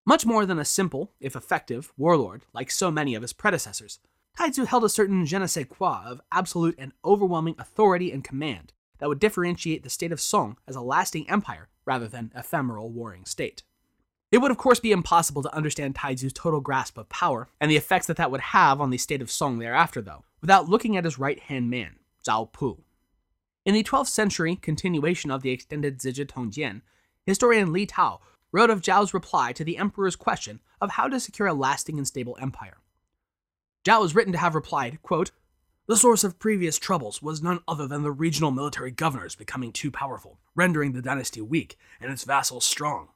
Much 0.05 0.25
more 0.25 0.45
than 0.45 0.59
a 0.59 0.65
simple, 0.65 1.11
if 1.19 1.35
effective, 1.35 1.91
warlord, 1.97 2.45
like 2.53 2.71
so 2.71 2.91
many 2.91 3.15
of 3.15 3.21
his 3.21 3.33
predecessors, 3.33 3.99
Taizu 4.37 4.65
held 4.65 4.83
a 4.83 4.89
certain 4.89 5.25
je 5.25 5.37
ne 5.37 5.47
sais 5.47 5.65
quoi 5.67 6.03
of 6.05 6.21
absolute 6.31 6.75
and 6.77 6.93
overwhelming 7.03 7.55
authority 7.57 8.11
and 8.11 8.23
command 8.23 8.73
that 8.99 9.09
would 9.09 9.19
differentiate 9.19 9.83
the 9.83 9.89
state 9.89 10.11
of 10.11 10.21
Song 10.21 10.57
as 10.67 10.75
a 10.75 10.81
lasting 10.81 11.29
empire 11.29 11.67
rather 11.85 12.07
than 12.07 12.31
ephemeral 12.35 12.91
warring 12.91 13.25
state. 13.25 13.63
It 14.31 14.37
would, 14.37 14.51
of 14.51 14.57
course, 14.57 14.79
be 14.79 14.91
impossible 14.91 15.41
to 15.41 15.55
understand 15.55 15.95
Taizu's 15.95 16.33
total 16.33 16.61
grasp 16.61 16.97
of 16.97 17.09
power 17.09 17.49
and 17.59 17.71
the 17.71 17.77
effects 17.77 18.05
that 18.07 18.17
that 18.17 18.29
would 18.29 18.41
have 18.41 18.79
on 18.79 18.91
the 18.91 18.97
state 18.97 19.21
of 19.21 19.31
Song 19.31 19.57
thereafter, 19.57 20.01
though, 20.01 20.23
without 20.41 20.69
looking 20.69 20.95
at 20.95 21.05
his 21.05 21.19
right 21.19 21.39
hand 21.39 21.69
man, 21.69 21.97
Zhao 22.27 22.51
Pu. 22.51 22.83
In 23.65 23.73
the 23.73 23.83
12th 23.83 24.07
century 24.07 24.55
continuation 24.55 25.31
of 25.31 25.41
the 25.41 25.51
extended 25.51 25.99
Zizhi 25.99 26.25
Tongjian, 26.25 26.81
historian 27.25 27.71
Li 27.71 27.85
Tao 27.85 28.19
wrote 28.51 28.69
of 28.69 28.81
Zhao's 28.81 29.13
reply 29.13 29.53
to 29.53 29.63
the 29.63 29.77
emperor's 29.77 30.15
question 30.15 30.59
of 30.81 30.91
how 30.91 31.07
to 31.07 31.19
secure 31.19 31.47
a 31.47 31.53
lasting 31.53 31.97
and 31.97 32.07
stable 32.07 32.37
empire. 32.41 32.77
Zhao 33.85 34.03
is 34.05 34.15
written 34.15 34.33
to 34.33 34.39
have 34.39 34.55
replied, 34.55 35.01
quote, 35.01 35.31
The 35.87 35.97
source 35.97 36.23
of 36.23 36.39
previous 36.39 36.77
troubles 36.77 37.21
was 37.21 37.41
none 37.41 37.59
other 37.67 37.87
than 37.87 38.03
the 38.03 38.11
regional 38.11 38.51
military 38.51 38.91
governors 38.91 39.35
becoming 39.35 39.71
too 39.71 39.91
powerful, 39.91 40.39
rendering 40.55 40.93
the 40.93 41.01
dynasty 41.01 41.41
weak 41.41 41.77
and 42.01 42.11
its 42.11 42.23
vassals 42.23 42.65
strong. 42.65 43.09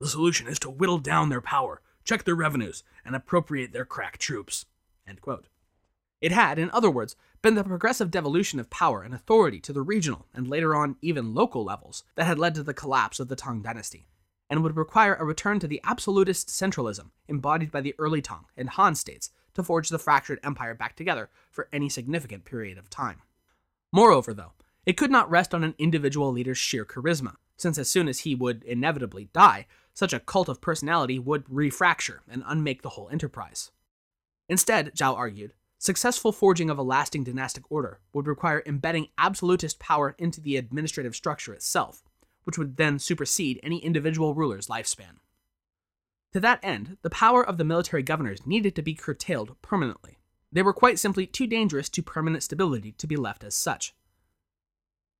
The 0.00 0.08
solution 0.08 0.48
is 0.48 0.58
to 0.60 0.70
whittle 0.70 0.98
down 0.98 1.28
their 1.28 1.40
power, 1.40 1.80
check 2.04 2.24
their 2.24 2.34
revenues, 2.34 2.82
and 3.04 3.14
appropriate 3.14 3.72
their 3.72 3.84
crack 3.84 4.18
troops. 4.18 4.66
It 6.22 6.30
had, 6.30 6.56
in 6.56 6.70
other 6.70 6.90
words, 6.90 7.16
been 7.42 7.56
the 7.56 7.64
progressive 7.64 8.12
devolution 8.12 8.60
of 8.60 8.70
power 8.70 9.02
and 9.02 9.12
authority 9.12 9.58
to 9.58 9.72
the 9.72 9.82
regional 9.82 10.28
and 10.32 10.46
later 10.46 10.76
on 10.76 10.96
even 11.02 11.34
local 11.34 11.64
levels 11.64 12.04
that 12.14 12.28
had 12.28 12.38
led 12.38 12.54
to 12.54 12.62
the 12.62 12.72
collapse 12.72 13.18
of 13.18 13.26
the 13.26 13.34
Tang 13.34 13.60
dynasty 13.60 14.06
and 14.48 14.62
would 14.62 14.76
require 14.76 15.16
a 15.16 15.24
return 15.24 15.58
to 15.58 15.66
the 15.66 15.80
absolutist 15.82 16.48
centralism 16.48 17.10
embodied 17.26 17.72
by 17.72 17.80
the 17.80 17.96
early 17.98 18.22
Tang 18.22 18.44
and 18.56 18.70
Han 18.70 18.94
states 18.94 19.30
to 19.54 19.64
forge 19.64 19.88
the 19.88 19.98
fractured 19.98 20.38
empire 20.44 20.74
back 20.74 20.94
together 20.94 21.28
for 21.50 21.68
any 21.72 21.88
significant 21.88 22.44
period 22.44 22.78
of 22.78 22.88
time. 22.88 23.22
Moreover, 23.90 24.32
though, 24.32 24.52
it 24.86 24.96
could 24.96 25.10
not 25.10 25.28
rest 25.28 25.52
on 25.52 25.64
an 25.64 25.74
individual 25.76 26.30
leader's 26.30 26.56
sheer 26.56 26.84
charisma, 26.84 27.34
since 27.56 27.78
as 27.78 27.90
soon 27.90 28.06
as 28.06 28.20
he 28.20 28.36
would 28.36 28.62
inevitably 28.62 29.28
die, 29.32 29.66
such 29.92 30.12
a 30.12 30.20
cult 30.20 30.48
of 30.48 30.60
personality 30.60 31.18
would 31.18 31.44
refracture 31.48 32.20
and 32.30 32.44
unmake 32.46 32.82
the 32.82 32.90
whole 32.90 33.08
enterprise. 33.10 33.72
Instead, 34.48 34.94
Zhao 34.94 35.16
argued, 35.16 35.52
successful 35.82 36.30
forging 36.30 36.70
of 36.70 36.78
a 36.78 36.82
lasting 36.82 37.24
dynastic 37.24 37.64
order 37.68 37.98
would 38.12 38.28
require 38.28 38.62
embedding 38.66 39.08
absolutist 39.18 39.80
power 39.80 40.14
into 40.16 40.40
the 40.40 40.56
administrative 40.56 41.16
structure 41.16 41.52
itself, 41.52 42.04
which 42.44 42.56
would 42.56 42.76
then 42.76 43.00
supersede 43.00 43.58
any 43.64 43.78
individual 43.78 44.32
ruler's 44.32 44.68
lifespan. 44.68 45.18
To 46.34 46.40
that 46.40 46.60
end, 46.62 46.98
the 47.02 47.10
power 47.10 47.44
of 47.44 47.58
the 47.58 47.64
military 47.64 48.04
governors 48.04 48.46
needed 48.46 48.76
to 48.76 48.82
be 48.82 48.94
curtailed 48.94 49.60
permanently. 49.60 50.18
They 50.52 50.62
were 50.62 50.72
quite 50.72 51.00
simply 51.00 51.26
too 51.26 51.48
dangerous 51.48 51.88
to 51.90 52.02
permanent 52.02 52.44
stability 52.44 52.92
to 52.92 53.06
be 53.08 53.16
left 53.16 53.42
as 53.42 53.56
such. 53.56 53.92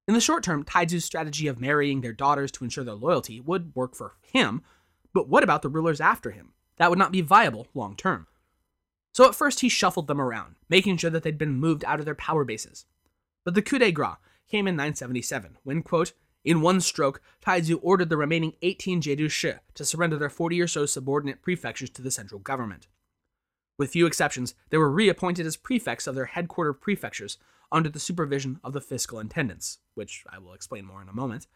In 0.07 0.14
the 0.14 0.20
short 0.20 0.44
term, 0.44 0.62
Taizu's 0.62 1.05
strategy 1.05 1.48
of 1.48 1.61
marrying 1.61 2.03
their 2.03 2.12
daughters 2.12 2.53
to 2.53 2.64
ensure 2.64 2.85
their 2.85 2.94
loyalty 2.94 3.40
would 3.40 3.75
work 3.75 3.96
for 3.96 4.14
him, 4.20 4.62
but 5.12 5.29
what 5.29 5.42
about 5.42 5.62
the 5.62 5.68
rulers 5.68 6.01
after 6.01 6.31
him? 6.31 6.53
That 6.77 6.88
would 6.88 7.01
not 7.01 7.12
be 7.12 7.20
viable 7.20 7.66
long 7.75 7.96
term. 7.96 8.29
So 9.12 9.29
at 9.29 9.35
first 9.35 9.61
he 9.61 9.68
shuffled 9.68 10.07
them 10.07 10.20
around, 10.20 10.57
making 10.68 10.96
sure 10.96 11.11
that 11.11 11.22
they'd 11.22 11.38
been 11.38 11.55
moved 11.55 11.85
out 11.85 11.98
of 11.98 12.07
their 12.07 12.14
power 12.14 12.44
bases. 12.44 12.87
But 13.44 13.55
the 13.55 13.62
coup 13.62 13.79
de 13.79 13.92
grace 13.92 14.16
came 14.48 14.66
in 14.66 14.77
977, 14.77 15.59
when, 15.62 15.83
quote, 15.83 16.12
In 16.44 16.61
one 16.61 16.81
stroke, 16.81 17.20
Taizu 17.44 17.79
ordered 17.83 18.09
the 18.09 18.16
remaining 18.16 18.55
18 18.62 19.03
Jiedushi 19.03 19.59
to 19.75 19.85
surrender 19.85 20.16
their 20.16 20.31
40 20.31 20.61
or 20.61 20.66
so 20.66 20.87
subordinate 20.87 21.42
prefectures 21.42 21.90
to 21.90 22.03
the 22.03 22.11
central 22.11 22.40
government. 22.40 22.88
With 23.79 23.90
few 23.90 24.07
exceptions, 24.07 24.55
they 24.70 24.79
were 24.79 24.90
reappointed 24.90 25.46
as 25.46 25.57
prefects 25.57 26.07
of 26.07 26.14
their 26.14 26.27
headquarter 26.27 26.72
prefectures 26.72 27.38
under 27.70 27.88
the 27.88 28.01
supervision 28.01 28.61
of 28.62 28.72
the 28.72 28.81
fiscal 28.81 29.18
intendants, 29.18 29.79
which 29.94 30.25
I 30.31 30.38
will 30.38 30.53
explain 30.53 30.85
more 30.85 31.03
in 31.03 31.09
a 31.09 31.14
moment. 31.14 31.46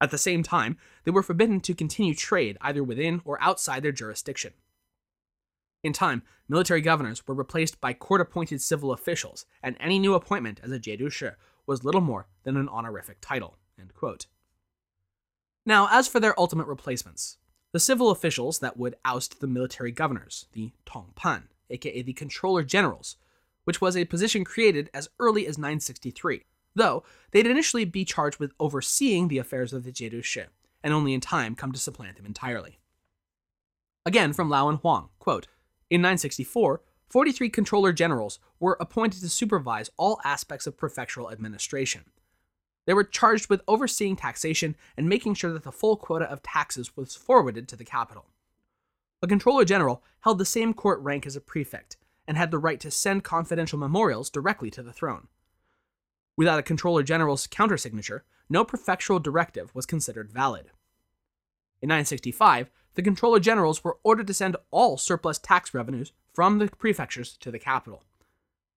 At 0.00 0.10
the 0.10 0.18
same 0.18 0.42
time, 0.42 0.76
they 1.04 1.10
were 1.10 1.22
forbidden 1.22 1.60
to 1.60 1.74
continue 1.74 2.14
trade 2.14 2.58
either 2.60 2.82
within 2.82 3.22
or 3.24 3.40
outside 3.42 3.82
their 3.82 3.92
jurisdiction. 3.92 4.52
In 5.82 5.92
time, 5.92 6.22
military 6.48 6.80
governors 6.80 7.26
were 7.26 7.34
replaced 7.34 7.80
by 7.80 7.92
court 7.92 8.20
appointed 8.20 8.60
civil 8.60 8.92
officials, 8.92 9.46
and 9.62 9.76
any 9.78 9.98
new 9.98 10.14
appointment 10.14 10.60
as 10.62 10.72
a 10.72 10.80
Jeju 10.80 11.34
was 11.66 11.84
little 11.84 12.00
more 12.00 12.26
than 12.44 12.56
an 12.56 12.68
honorific 12.68 13.18
title. 13.20 13.56
Now, 15.64 15.88
as 15.90 16.06
for 16.08 16.20
their 16.20 16.38
ultimate 16.38 16.66
replacements, 16.66 17.38
the 17.72 17.80
civil 17.80 18.10
officials 18.10 18.60
that 18.60 18.76
would 18.76 18.96
oust 19.04 19.40
the 19.40 19.46
military 19.46 19.92
governors, 19.92 20.46
the 20.52 20.72
Tongpan, 20.86 21.48
aka 21.70 22.02
the 22.02 22.12
Controller 22.12 22.62
Generals, 22.62 23.16
which 23.64 23.80
was 23.80 23.96
a 23.96 24.04
position 24.04 24.44
created 24.44 24.88
as 24.94 25.08
early 25.18 25.46
as 25.46 25.58
963, 25.58 26.44
though 26.74 27.02
they'd 27.32 27.46
initially 27.46 27.84
be 27.84 28.04
charged 28.04 28.38
with 28.38 28.52
overseeing 28.60 29.28
the 29.28 29.38
affairs 29.38 29.72
of 29.72 29.82
the 29.82 29.92
Jiedushi, 29.92 30.46
and 30.82 30.94
only 30.94 31.12
in 31.12 31.20
time 31.20 31.56
come 31.56 31.72
to 31.72 31.78
supplant 31.78 32.16
them 32.16 32.26
entirely. 32.26 32.78
Again 34.06 34.32
from 34.32 34.48
Lau 34.48 34.68
and 34.68 34.78
Huang, 34.78 35.08
quote, 35.18 35.48
In 35.88 36.00
964, 36.00 36.80
43 37.08 37.48
controller 37.48 37.92
generals 37.92 38.40
were 38.58 38.76
appointed 38.80 39.20
to 39.20 39.28
supervise 39.28 39.90
all 39.96 40.20
aspects 40.24 40.66
of 40.66 40.76
prefectural 40.76 41.30
administration. 41.30 42.04
They 42.86 42.94
were 42.94 43.04
charged 43.04 43.48
with 43.48 43.62
overseeing 43.68 44.16
taxation 44.16 44.76
and 44.96 45.08
making 45.08 45.34
sure 45.34 45.52
that 45.52 45.62
the 45.62 45.72
full 45.72 45.96
quota 45.96 46.24
of 46.24 46.42
taxes 46.42 46.96
was 46.96 47.14
forwarded 47.14 47.68
to 47.68 47.76
the 47.76 47.84
capital. 47.84 48.26
A 49.22 49.26
controller 49.26 49.64
general 49.64 50.02
held 50.20 50.38
the 50.38 50.44
same 50.44 50.74
court 50.74 51.00
rank 51.00 51.26
as 51.26 51.36
a 51.36 51.40
prefect 51.40 51.96
and 52.28 52.36
had 52.36 52.50
the 52.50 52.58
right 52.58 52.80
to 52.80 52.90
send 52.90 53.24
confidential 53.24 53.78
memorials 53.78 54.30
directly 54.30 54.70
to 54.70 54.82
the 54.82 54.92
throne. 54.92 55.28
Without 56.36 56.58
a 56.58 56.64
controller 56.64 57.02
general's 57.02 57.46
countersignature, 57.46 58.22
no 58.48 58.64
prefectural 58.64 59.22
directive 59.22 59.74
was 59.74 59.86
considered 59.86 60.30
valid. 60.30 60.70
In 61.80 61.88
965, 61.88 62.70
the 62.96 63.02
controller 63.02 63.38
generals 63.38 63.84
were 63.84 63.98
ordered 64.02 64.26
to 64.26 64.34
send 64.34 64.56
all 64.70 64.96
surplus 64.96 65.38
tax 65.38 65.72
revenues 65.72 66.12
from 66.32 66.58
the 66.58 66.66
prefectures 66.66 67.36
to 67.38 67.50
the 67.50 67.58
capital. 67.58 68.02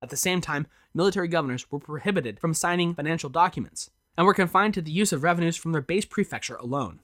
At 0.01 0.09
the 0.09 0.17
same 0.17 0.41
time, 0.41 0.67
military 0.93 1.27
governors 1.27 1.71
were 1.71 1.79
prohibited 1.79 2.39
from 2.39 2.53
signing 2.53 2.93
financial 2.93 3.29
documents 3.29 3.89
and 4.17 4.27
were 4.27 4.33
confined 4.33 4.73
to 4.75 4.81
the 4.81 4.91
use 4.91 5.13
of 5.13 5.23
revenues 5.23 5.55
from 5.55 5.71
their 5.71 5.81
base 5.81 6.05
prefecture 6.05 6.55
alone. 6.55 6.99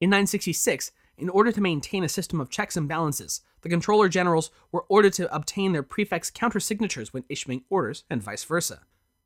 In 0.00 0.10
966, 0.10 0.92
in 1.16 1.28
order 1.28 1.52
to 1.52 1.60
maintain 1.60 2.04
a 2.04 2.08
system 2.08 2.40
of 2.40 2.50
checks 2.50 2.76
and 2.76 2.88
balances, 2.88 3.40
the 3.62 3.68
controller 3.68 4.08
generals 4.08 4.50
were 4.72 4.84
ordered 4.88 5.12
to 5.14 5.34
obtain 5.34 5.72
their 5.72 5.82
prefects' 5.82 6.30
countersignatures 6.30 7.12
when 7.12 7.24
issuing 7.28 7.64
orders, 7.68 8.04
and 8.08 8.22
vice 8.22 8.44
versa. 8.44 8.80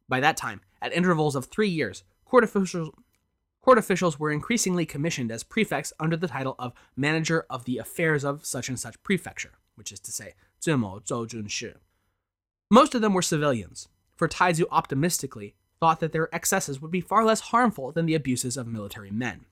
By 0.09 0.21
that 0.21 0.37
time, 0.37 0.61
at 0.83 0.93
intervals 0.93 1.37
of 1.37 1.47
three 1.47 1.69
years, 1.69 2.03
court 2.25 2.45
officials, 2.45 2.91
court 3.65 3.79
officials 3.79 4.21
were 4.21 4.31
increasingly 4.31 4.85
commissioned 4.85 5.33
as 5.33 5.43
prefects 5.43 5.91
under 5.99 6.19
the 6.19 6.29
title 6.29 6.55
of 6.59 6.75
manager 6.97 7.47
of 7.49 7.65
the 7.65 7.79
affairs 7.79 8.23
of 8.23 8.45
such 8.45 8.69
and 8.69 8.79
such 8.79 9.03
prefecture, 9.03 9.53
which 9.75 9.91
is 9.91 9.99
to 9.99 10.13
say, 10.13 10.35
zimo 10.61 11.03
zhoujunshu. 11.03 11.73
Most 12.71 12.95
of 12.95 13.01
them 13.01 13.15
were 13.15 13.23
civilians, 13.23 13.89
for 14.17 14.29
Taizu 14.29 14.65
optimistically 14.71 15.55
thought 15.81 16.01
that 16.01 16.13
their 16.13 16.29
excesses 16.31 16.83
would 16.83 16.91
be 16.91 17.01
far 17.01 17.25
less 17.25 17.41
harmful 17.41 17.91
than 17.91 18.05
the 18.05 18.15
abuses 18.15 18.59
of 18.59 18.67
military 18.67 19.11
men. 19.11 19.47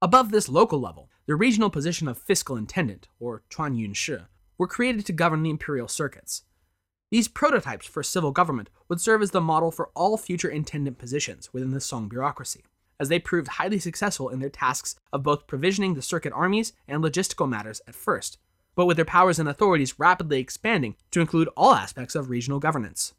Above 0.00 0.30
this 0.30 0.48
local 0.48 0.80
level, 0.80 1.10
the 1.26 1.34
regional 1.34 1.70
position 1.70 2.06
of 2.06 2.16
fiscal 2.18 2.54
intendant, 2.54 3.08
or 3.18 3.42
Chuan 3.50 3.74
Yun 3.74 3.94
Shi, 3.94 4.18
were 4.56 4.68
created 4.68 5.04
to 5.06 5.12
govern 5.12 5.42
the 5.42 5.50
imperial 5.50 5.88
circuits, 5.88 6.44
these 7.10 7.28
prototypes 7.28 7.86
for 7.86 8.02
civil 8.02 8.32
government 8.32 8.68
would 8.88 9.00
serve 9.00 9.22
as 9.22 9.30
the 9.30 9.40
model 9.40 9.70
for 9.70 9.88
all 9.94 10.18
future 10.18 10.48
intendant 10.48 10.98
positions 10.98 11.52
within 11.54 11.70
the 11.70 11.80
Song 11.80 12.08
bureaucracy, 12.08 12.64
as 13.00 13.08
they 13.08 13.18
proved 13.18 13.48
highly 13.48 13.78
successful 13.78 14.28
in 14.28 14.40
their 14.40 14.50
tasks 14.50 14.96
of 15.10 15.22
both 15.22 15.46
provisioning 15.46 15.94
the 15.94 16.02
circuit 16.02 16.34
armies 16.34 16.74
and 16.86 17.02
logistical 17.02 17.48
matters 17.48 17.80
at 17.88 17.94
first, 17.94 18.36
but 18.74 18.84
with 18.84 18.96
their 18.96 19.06
powers 19.06 19.38
and 19.38 19.48
authorities 19.48 19.98
rapidly 19.98 20.38
expanding 20.38 20.96
to 21.10 21.20
include 21.20 21.48
all 21.56 21.72
aspects 21.72 22.14
of 22.14 22.28
regional 22.28 22.58
governance. 22.58 23.14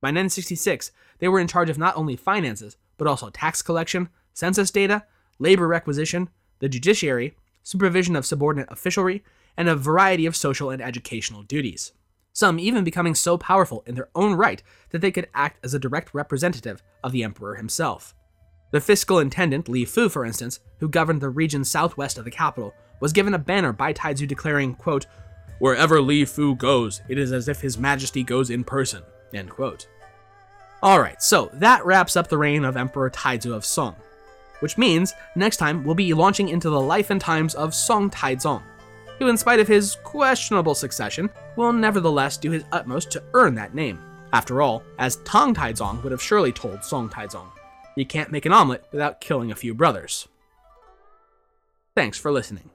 By 0.00 0.08
966, 0.08 0.90
they 1.20 1.28
were 1.28 1.40
in 1.40 1.48
charge 1.48 1.70
of 1.70 1.78
not 1.78 1.96
only 1.96 2.16
finances, 2.16 2.76
but 2.96 3.06
also 3.06 3.30
tax 3.30 3.62
collection, 3.62 4.08
census 4.34 4.72
data, 4.72 5.04
labor 5.38 5.68
requisition, 5.68 6.28
the 6.58 6.68
judiciary, 6.68 7.36
supervision 7.62 8.16
of 8.16 8.26
subordinate 8.26 8.68
officialry, 8.70 9.22
and 9.56 9.68
a 9.68 9.76
variety 9.76 10.26
of 10.26 10.36
social 10.36 10.70
and 10.70 10.82
educational 10.82 11.42
duties. 11.42 11.92
Some 12.38 12.60
even 12.60 12.84
becoming 12.84 13.16
so 13.16 13.36
powerful 13.36 13.82
in 13.84 13.96
their 13.96 14.10
own 14.14 14.34
right 14.34 14.62
that 14.90 15.00
they 15.00 15.10
could 15.10 15.26
act 15.34 15.58
as 15.64 15.74
a 15.74 15.78
direct 15.80 16.14
representative 16.14 16.84
of 17.02 17.10
the 17.10 17.24
emperor 17.24 17.56
himself. 17.56 18.14
The 18.70 18.80
fiscal 18.80 19.18
intendant, 19.18 19.68
Li 19.68 19.84
Fu, 19.84 20.08
for 20.08 20.24
instance, 20.24 20.60
who 20.78 20.88
governed 20.88 21.20
the 21.20 21.30
region 21.30 21.64
southwest 21.64 22.16
of 22.16 22.24
the 22.24 22.30
capital, 22.30 22.74
was 23.00 23.12
given 23.12 23.34
a 23.34 23.40
banner 23.40 23.72
by 23.72 23.92
Taizu 23.92 24.28
declaring, 24.28 24.76
quote, 24.76 25.06
Wherever 25.58 26.00
Li 26.00 26.24
Fu 26.24 26.54
goes, 26.54 27.02
it 27.08 27.18
is 27.18 27.32
as 27.32 27.48
if 27.48 27.60
His 27.60 27.76
Majesty 27.76 28.22
goes 28.22 28.50
in 28.50 28.62
person. 28.62 29.02
End 29.34 29.50
quote. 29.50 29.88
Alright, 30.80 31.20
so 31.20 31.50
that 31.54 31.84
wraps 31.84 32.14
up 32.14 32.28
the 32.28 32.38
reign 32.38 32.64
of 32.64 32.76
Emperor 32.76 33.10
Taizu 33.10 33.52
of 33.52 33.64
Song 33.64 33.96
which 34.60 34.78
means 34.78 35.14
next 35.36 35.56
time 35.56 35.84
we'll 35.84 35.94
be 35.94 36.14
launching 36.14 36.48
into 36.48 36.70
the 36.70 36.80
life 36.80 37.10
and 37.10 37.20
times 37.20 37.54
of 37.54 37.74
Song 37.74 38.10
Taizong, 38.10 38.62
who, 39.18 39.28
in 39.28 39.36
spite 39.36 39.60
of 39.60 39.68
his 39.68 39.96
questionable 40.04 40.74
succession, 40.74 41.28
will 41.56 41.72
nevertheless 41.72 42.36
do 42.36 42.50
his 42.50 42.64
utmost 42.72 43.10
to 43.12 43.22
earn 43.34 43.54
that 43.54 43.74
name. 43.74 43.98
After 44.32 44.60
all, 44.62 44.82
as 44.98 45.16
Tang 45.24 45.54
Taizong 45.54 46.02
would 46.02 46.12
have 46.12 46.22
surely 46.22 46.52
told 46.52 46.84
Song 46.84 47.08
Taizong, 47.08 47.50
you 47.96 48.06
can't 48.06 48.30
make 48.30 48.46
an 48.46 48.52
omelet 48.52 48.84
without 48.92 49.20
killing 49.20 49.50
a 49.50 49.56
few 49.56 49.74
brothers. 49.74 50.28
Thanks 51.94 52.18
for 52.18 52.30
listening. 52.30 52.70